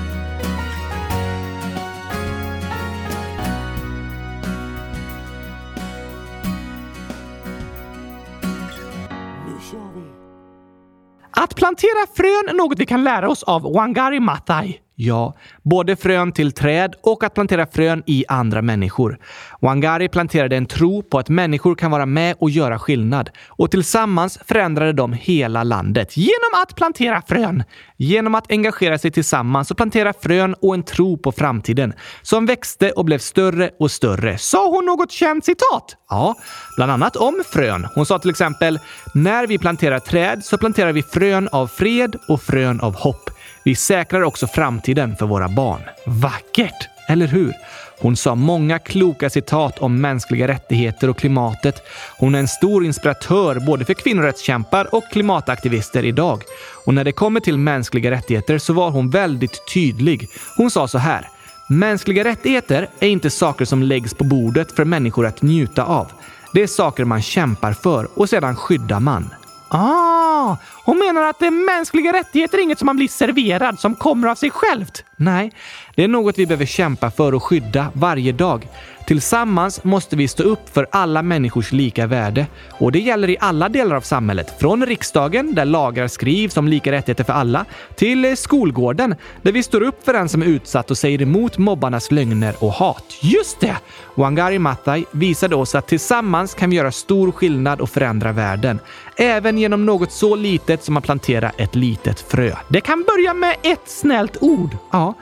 Att 11.32 11.56
plantera 11.56 12.08
frön 12.16 12.50
är 12.50 12.54
något 12.54 12.80
vi 12.80 12.86
kan 12.86 13.04
lära 13.04 13.30
oss 13.30 13.44
av 13.44 13.62
Wangari 13.62 14.20
Maathai. 14.20 14.87
Ja, 15.00 15.36
både 15.64 15.96
frön 15.96 16.32
till 16.32 16.52
träd 16.52 16.96
och 17.04 17.24
att 17.24 17.34
plantera 17.34 17.68
frön 17.68 18.04
i 18.06 18.26
andra 18.28 18.62
människor. 18.62 19.18
Wangari 19.62 20.10
planterade 20.10 20.56
en 20.56 20.66
tro 20.66 21.04
på 21.04 21.20
att 21.20 21.30
människor 21.30 21.76
kan 21.76 21.92
vara 21.92 22.06
med 22.06 22.36
och 22.40 22.50
göra 22.50 22.80
skillnad. 22.80 23.30
Och 23.48 23.72
tillsammans 23.72 24.40
förändrade 24.48 24.94
de 24.94 25.14
hela 25.14 25.64
landet 25.64 26.18
genom 26.18 26.64
att 26.64 26.76
plantera 26.76 27.22
frön. 27.22 27.64
Genom 27.98 28.36
att 28.36 28.52
engagera 28.52 28.98
sig 28.98 29.12
tillsammans 29.12 29.72
och 29.72 29.78
plantera 29.78 30.14
frön 30.14 30.56
och 30.62 30.74
en 30.74 30.84
tro 30.84 31.18
på 31.18 31.32
framtiden 31.32 31.94
som 32.22 32.46
växte 32.46 32.92
och 32.92 33.06
blev 33.06 33.20
större 33.20 33.70
och 33.80 33.92
större. 33.92 34.38
Sa 34.38 34.70
hon 34.70 34.86
något 34.86 35.12
känt 35.12 35.46
citat? 35.46 35.98
Ja, 36.10 36.36
bland 36.76 36.92
annat 36.92 37.16
om 37.16 37.44
frön. 37.54 37.88
Hon 37.96 38.06
sa 38.06 38.20
till 38.20 38.30
exempel 38.30 38.80
“När 39.14 39.48
vi 39.48 39.58
planterar 39.58 40.00
träd 40.00 40.44
så 40.44 40.58
planterar 40.58 40.92
vi 40.94 41.04
frön 41.04 41.48
av 41.52 41.68
fred 41.68 42.16
och 42.28 42.42
frön 42.42 42.82
av 42.82 42.96
hopp. 42.96 43.30
Vi 43.68 43.76
säkrar 43.76 44.22
också 44.22 44.48
framtiden 44.48 45.16
för 45.16 45.26
våra 45.26 45.50
barn.” 45.50 45.82
Vackert! 46.06 46.90
Eller 47.08 47.28
hur? 47.28 47.54
Hon 48.00 48.16
sa 48.16 48.36
många 48.36 48.80
kloka 48.80 49.30
citat 49.30 49.80
om 49.80 50.02
mänskliga 50.02 50.48
rättigheter 50.48 51.10
och 51.10 51.18
klimatet. 51.18 51.76
Hon 52.20 52.36
är 52.36 52.40
en 52.40 52.48
stor 52.48 52.86
inspiratör 52.86 53.60
både 53.60 53.86
för 53.86 53.94
kvinnorättskämpar 53.94 54.96
och 54.96 55.04
klimataktivister 55.12 56.06
idag. 56.06 56.42
Och 56.86 56.94
när 56.94 57.04
det 57.04 57.12
kommer 57.12 57.40
till 57.40 57.58
mänskliga 57.58 58.12
rättigheter 58.12 58.58
så 58.58 58.74
var 58.74 58.90
hon 58.90 59.10
väldigt 59.10 59.74
tydlig. 59.74 60.30
Hon 60.58 60.72
sa 60.72 60.88
så 60.88 60.98
här. 60.98 61.28
Mänskliga 61.70 62.24
rättigheter 62.24 62.90
är 63.00 63.10
inte 63.10 63.30
saker 63.30 63.66
som 63.66 63.84
läggs 63.84 64.14
på 64.14 64.24
bordet 64.24 64.72
för 64.72 64.86
människor 64.86 65.26
att 65.26 65.42
njuta 65.42 65.84
av. 65.84 66.12
Det 66.54 66.64
är 66.64 66.68
saker 66.68 67.06
man 67.06 67.22
kämpar 67.22 67.74
för 67.74 68.20
och 68.20 68.30
sedan 68.30 68.56
skyddar 68.56 69.00
man. 69.00 69.30
Ah, 69.70 70.58
hon 70.86 71.00
menar 71.00 71.22
att 71.22 71.40
det 71.40 71.52
mänskliga 71.52 72.14
rättigheter 72.14 72.58
är 72.58 72.62
inget 72.62 72.80
som 72.80 72.86
man 72.86 72.96
blir 72.96 73.08
serverad 73.08 73.80
som 73.80 73.96
kommer 73.96 74.28
av 74.28 74.36
sig 74.36 74.52
självt. 74.52 75.04
Nej, 75.16 75.52
det 75.96 76.04
är 76.04 76.08
något 76.08 76.38
vi 76.38 76.46
behöver 76.46 76.66
kämpa 76.66 77.12
för 77.12 77.34
och 77.34 77.44
skydda 77.44 77.92
varje 77.94 78.32
dag. 78.32 78.68
Tillsammans 79.08 79.84
måste 79.84 80.16
vi 80.16 80.28
stå 80.28 80.44
upp 80.44 80.70
för 80.74 80.88
alla 80.92 81.22
människors 81.22 81.72
lika 81.72 82.08
värde. 82.08 82.48
Och 82.72 82.92
det 82.92 83.00
gäller 83.00 83.30
i 83.30 83.38
alla 83.40 83.70
delar 83.70 83.96
av 83.96 84.02
samhället. 84.02 84.60
Från 84.60 84.86
riksdagen, 84.86 85.56
där 85.56 85.66
lagar 85.66 86.08
skrivs 86.08 86.58
om 86.58 86.68
lika 86.68 86.92
rättigheter 86.92 87.24
för 87.24 87.34
alla, 87.34 87.66
till 87.96 88.38
skolgården, 88.38 89.16
där 89.42 89.52
vi 89.52 89.64
står 89.64 89.84
upp 89.84 90.06
för 90.06 90.14
den 90.14 90.30
som 90.30 90.42
är 90.42 90.46
utsatt 90.46 90.92
och 90.92 90.98
säger 90.98 91.22
emot 91.22 91.58
mobbarnas 91.58 92.12
lögner 92.12 92.56
och 92.60 92.72
hat. 92.72 93.04
Just 93.22 93.60
det! 93.60 93.78
Wangari 94.16 94.60
Maathai 94.60 95.06
visade 95.12 95.56
oss 95.56 95.76
att 95.76 95.88
tillsammans 95.88 96.54
kan 96.54 96.70
vi 96.70 96.76
göra 96.76 96.92
stor 96.92 97.32
skillnad 97.32 97.82
och 97.82 97.90
förändra 97.90 98.32
världen. 98.32 98.80
Även 99.18 99.58
genom 99.58 99.86
något 99.86 100.12
så 100.12 100.36
litet 100.36 100.84
som 100.84 100.98
att 100.98 101.04
plantera 101.04 101.50
ett 101.50 101.76
litet 101.76 102.20
frö. 102.20 102.56
Det 102.70 102.82
kan 102.82 103.04
börja 103.04 103.34
med 103.34 103.56
ett 103.64 103.90
snällt 103.90 104.38
ord. 104.42 104.78
Ja, 104.92 105.14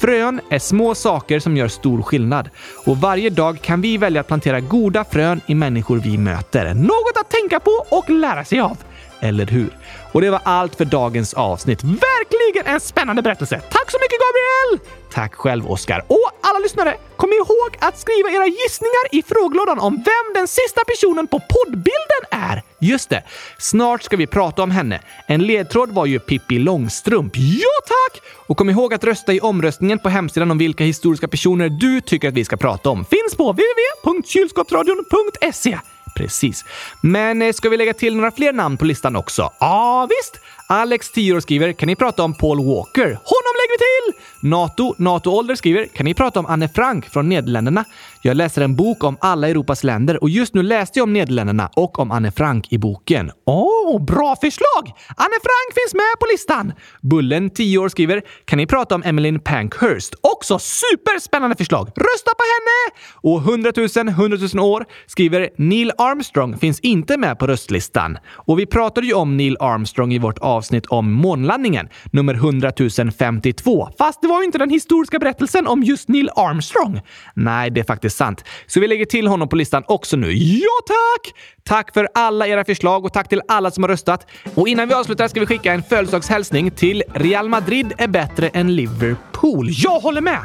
Frön 0.00 0.40
är 0.50 0.58
små 0.58 0.94
saker 0.94 1.38
som 1.40 1.56
gör 1.56 1.68
stor 1.68 2.02
skillnad. 2.02 2.50
Och 2.86 2.96
varje 2.96 3.30
dag 3.30 3.60
kan 3.60 3.80
vi 3.80 3.96
välja 3.98 4.20
att 4.20 4.26
plantera 4.26 4.60
goda 4.60 5.04
frön 5.04 5.40
i 5.46 5.54
människor 5.54 5.98
vi 5.98 6.18
möter. 6.18 6.74
Något 6.74 7.16
att 7.20 7.30
tänka 7.30 7.60
på 7.60 7.70
och 7.88 8.10
lära 8.10 8.44
sig 8.44 8.60
av. 8.60 8.76
Eller 9.24 9.46
hur? 9.46 9.70
Och 10.12 10.20
det 10.20 10.30
var 10.30 10.40
allt 10.44 10.76
för 10.76 10.84
dagens 10.84 11.34
avsnitt. 11.34 11.82
Verkligen 11.82 12.74
en 12.74 12.80
spännande 12.80 13.22
berättelse. 13.22 13.60
Tack 13.70 13.90
så 13.90 13.98
mycket 14.00 14.18
Gabriel! 14.20 14.80
Tack 15.12 15.34
själv 15.34 15.70
Oskar. 15.70 16.04
Och 16.06 16.30
alla 16.40 16.58
lyssnare, 16.58 16.96
kom 17.16 17.32
ihåg 17.32 17.76
att 17.78 17.98
skriva 17.98 18.30
era 18.30 18.46
gissningar 18.46 19.04
i 19.12 19.22
frågelådan 19.22 19.78
om 19.78 19.94
vem 19.94 20.34
den 20.34 20.48
sista 20.48 20.80
personen 20.86 21.26
på 21.26 21.40
poddbilden 21.40 22.22
är. 22.30 22.62
Just 22.78 23.10
det, 23.10 23.22
snart 23.58 24.02
ska 24.02 24.16
vi 24.16 24.26
prata 24.26 24.62
om 24.62 24.70
henne. 24.70 25.00
En 25.26 25.42
ledtråd 25.42 25.90
var 25.90 26.06
ju 26.06 26.18
Pippi 26.18 26.58
Långstrump. 26.58 27.32
Ja 27.36 27.80
tack! 27.86 28.22
Och 28.46 28.56
kom 28.56 28.70
ihåg 28.70 28.94
att 28.94 29.04
rösta 29.04 29.32
i 29.32 29.40
omröstningen 29.40 29.98
på 29.98 30.08
hemsidan 30.08 30.50
om 30.50 30.58
vilka 30.58 30.84
historiska 30.84 31.28
personer 31.28 31.68
du 31.68 32.00
tycker 32.00 32.28
att 32.28 32.34
vi 32.34 32.44
ska 32.44 32.56
prata 32.56 32.90
om. 32.90 33.04
Finns 33.04 33.34
på 33.36 33.52
www.kylskapsradion.se. 33.52 35.78
Precis. 36.14 36.64
Men 37.00 37.42
eh, 37.42 37.52
ska 37.52 37.68
vi 37.68 37.76
lägga 37.76 37.94
till 37.94 38.16
några 38.16 38.30
fler 38.30 38.52
namn 38.52 38.76
på 38.76 38.84
listan 38.84 39.16
också? 39.16 39.50
Ja, 39.58 40.08
visst! 40.10 40.40
Alex, 40.66 41.10
10 41.10 41.32
år, 41.34 41.40
skriver 41.40 41.72
“Kan 41.72 41.86
ni 41.86 41.96
prata 41.96 42.22
om 42.22 42.34
Paul 42.34 42.64
Walker?” 42.66 43.04
Honom 43.04 43.54
lägger 43.60 43.78
vi 43.78 44.12
till! 44.12 44.22
Nato, 44.50 44.94
NATO-ålder, 44.98 45.54
skriver 45.54 45.86
“Kan 45.86 46.04
ni 46.04 46.14
prata 46.14 46.40
om 46.40 46.46
Anne 46.46 46.68
Frank 46.68 47.10
från 47.10 47.28
Nederländerna?” 47.28 47.84
Jag 48.26 48.36
läser 48.36 48.62
en 48.62 48.76
bok 48.76 49.04
om 49.04 49.16
alla 49.20 49.48
Europas 49.48 49.84
länder 49.84 50.22
och 50.22 50.30
just 50.30 50.54
nu 50.54 50.62
läste 50.62 50.98
jag 50.98 51.04
om 51.04 51.12
Nederländerna 51.12 51.70
och 51.76 51.98
om 51.98 52.10
Anne 52.10 52.30
Frank 52.30 52.72
i 52.72 52.78
boken. 52.78 53.30
Åh, 53.46 53.96
oh, 53.96 54.04
bra 54.04 54.36
förslag! 54.36 54.92
Anne 55.16 55.38
Frank 55.42 55.74
finns 55.74 55.94
med 55.94 56.20
på 56.20 56.26
listan! 56.32 56.72
Bullen, 57.02 57.50
10 57.50 57.78
år, 57.78 57.88
skriver 57.88 58.22
“Kan 58.44 58.56
ni 58.56 58.66
prata 58.66 58.94
om 58.94 59.02
Emmeline 59.02 59.40
Pankhurst?” 59.40 60.14
Också 60.20 60.58
superspännande 60.58 61.56
förslag! 61.56 61.86
Rösta 61.86 62.30
på 62.36 62.44
henne! 62.54 62.98
Och 63.14 63.38
100 63.40 63.72
000 63.76 64.08
100 64.08 64.38
000 64.54 64.64
år 64.64 64.84
skriver 65.06 65.50
“Neil 65.56 65.92
Armstrong 65.98 66.58
finns 66.58 66.80
inte 66.80 67.16
med 67.16 67.38
på 67.38 67.46
röstlistan.” 67.46 68.18
Och 68.32 68.58
vi 68.58 68.66
pratade 68.66 69.06
ju 69.06 69.14
om 69.14 69.36
Neil 69.36 69.56
Armstrong 69.60 70.12
i 70.12 70.18
vårt 70.18 70.38
avsnitt 70.38 70.86
om 70.86 71.12
månlandningen, 71.12 71.88
nummer 72.12 72.34
100 72.34 72.72
052. 73.18 73.88
Fast 73.98 74.22
det 74.22 74.28
var 74.28 74.40
ju 74.40 74.44
inte 74.44 74.58
den 74.58 74.70
historiska 74.70 75.18
berättelsen 75.18 75.66
om 75.66 75.82
just 75.82 76.08
Neil 76.08 76.30
Armstrong. 76.36 77.00
Nej, 77.34 77.70
det 77.70 77.80
är 77.80 77.84
faktiskt 77.84 78.13
intressant. 78.14 78.44
Så 78.66 78.80
vi 78.80 78.88
lägger 78.88 79.04
till 79.04 79.26
honom 79.26 79.48
på 79.48 79.56
listan 79.56 79.82
också 79.86 80.16
nu. 80.16 80.32
Ja, 80.32 80.68
tack! 80.86 81.34
Tack 81.64 81.94
för 81.94 82.08
alla 82.14 82.46
era 82.46 82.64
förslag 82.64 83.04
och 83.04 83.12
tack 83.12 83.28
till 83.28 83.40
alla 83.48 83.70
som 83.70 83.82
har 83.82 83.88
röstat. 83.88 84.26
Och 84.54 84.68
innan 84.68 84.88
vi 84.88 84.94
avslutar 84.94 85.28
ska 85.28 85.40
vi 85.40 85.46
skicka 85.46 85.72
en 85.72 85.82
födelsedagshälsning 85.82 86.70
till 86.70 87.02
Real 87.14 87.48
Madrid 87.48 87.92
är 87.98 88.08
bättre 88.08 88.48
än 88.48 88.76
Liverpool. 88.76 89.68
Jag 89.70 90.00
håller 90.00 90.20
med! 90.20 90.38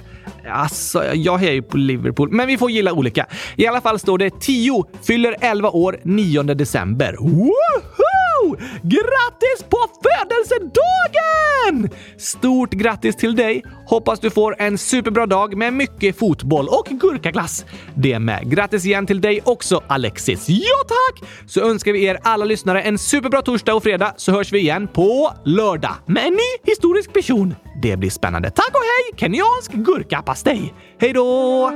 Alltså, 0.51 1.15
jag 1.15 1.37
hejar 1.37 1.53
ju 1.53 1.61
på 1.61 1.77
Liverpool, 1.77 2.31
men 2.31 2.47
vi 2.47 2.57
får 2.57 2.71
gilla 2.71 2.93
olika. 2.93 3.25
I 3.55 3.67
alla 3.67 3.81
fall 3.81 3.99
står 3.99 4.17
det 4.17 4.39
10 4.39 4.83
fyller 5.01 5.35
11 5.41 5.69
år 5.69 5.97
9 6.03 6.43
december. 6.43 7.15
Woho! 8.43 8.55
Grattis 8.83 9.63
på 9.69 9.77
födelsedagen! 10.03 11.89
Stort 12.17 12.71
grattis 12.71 13.15
till 13.15 13.35
dig! 13.35 13.63
Hoppas 13.85 14.19
du 14.19 14.29
får 14.29 14.55
en 14.59 14.77
superbra 14.77 15.25
dag 15.25 15.57
med 15.57 15.73
mycket 15.73 16.19
fotboll 16.19 16.67
och 16.67 16.85
gurkaglass. 16.85 17.65
Det 17.95 18.19
med. 18.19 18.51
Grattis 18.51 18.85
igen 18.85 19.07
till 19.07 19.21
dig 19.21 19.41
också, 19.45 19.83
Alexis. 19.87 20.45
Ja, 20.49 20.77
tack! 20.87 21.29
Så 21.47 21.61
önskar 21.61 21.93
vi 21.93 22.03
er 22.03 22.19
alla 22.23 22.45
lyssnare 22.45 22.81
en 22.81 22.97
superbra 22.97 23.41
torsdag 23.41 23.73
och 23.73 23.83
fredag 23.83 24.13
så 24.17 24.31
hörs 24.31 24.51
vi 24.51 24.59
igen 24.59 24.87
på 24.87 25.33
lördag 25.45 25.95
med 26.05 26.23
en 26.25 26.33
ny 26.33 26.71
historisk 26.71 27.13
person. 27.13 27.55
Det 27.81 27.97
blir 27.97 28.09
spännande. 28.09 28.51
Tack 28.51 28.69
och 28.69 28.81
hej! 28.81 29.19
Kenyansk 29.19 29.71
gurkapastej. 29.71 30.73
Hej 30.99 31.13
då! 31.13 31.71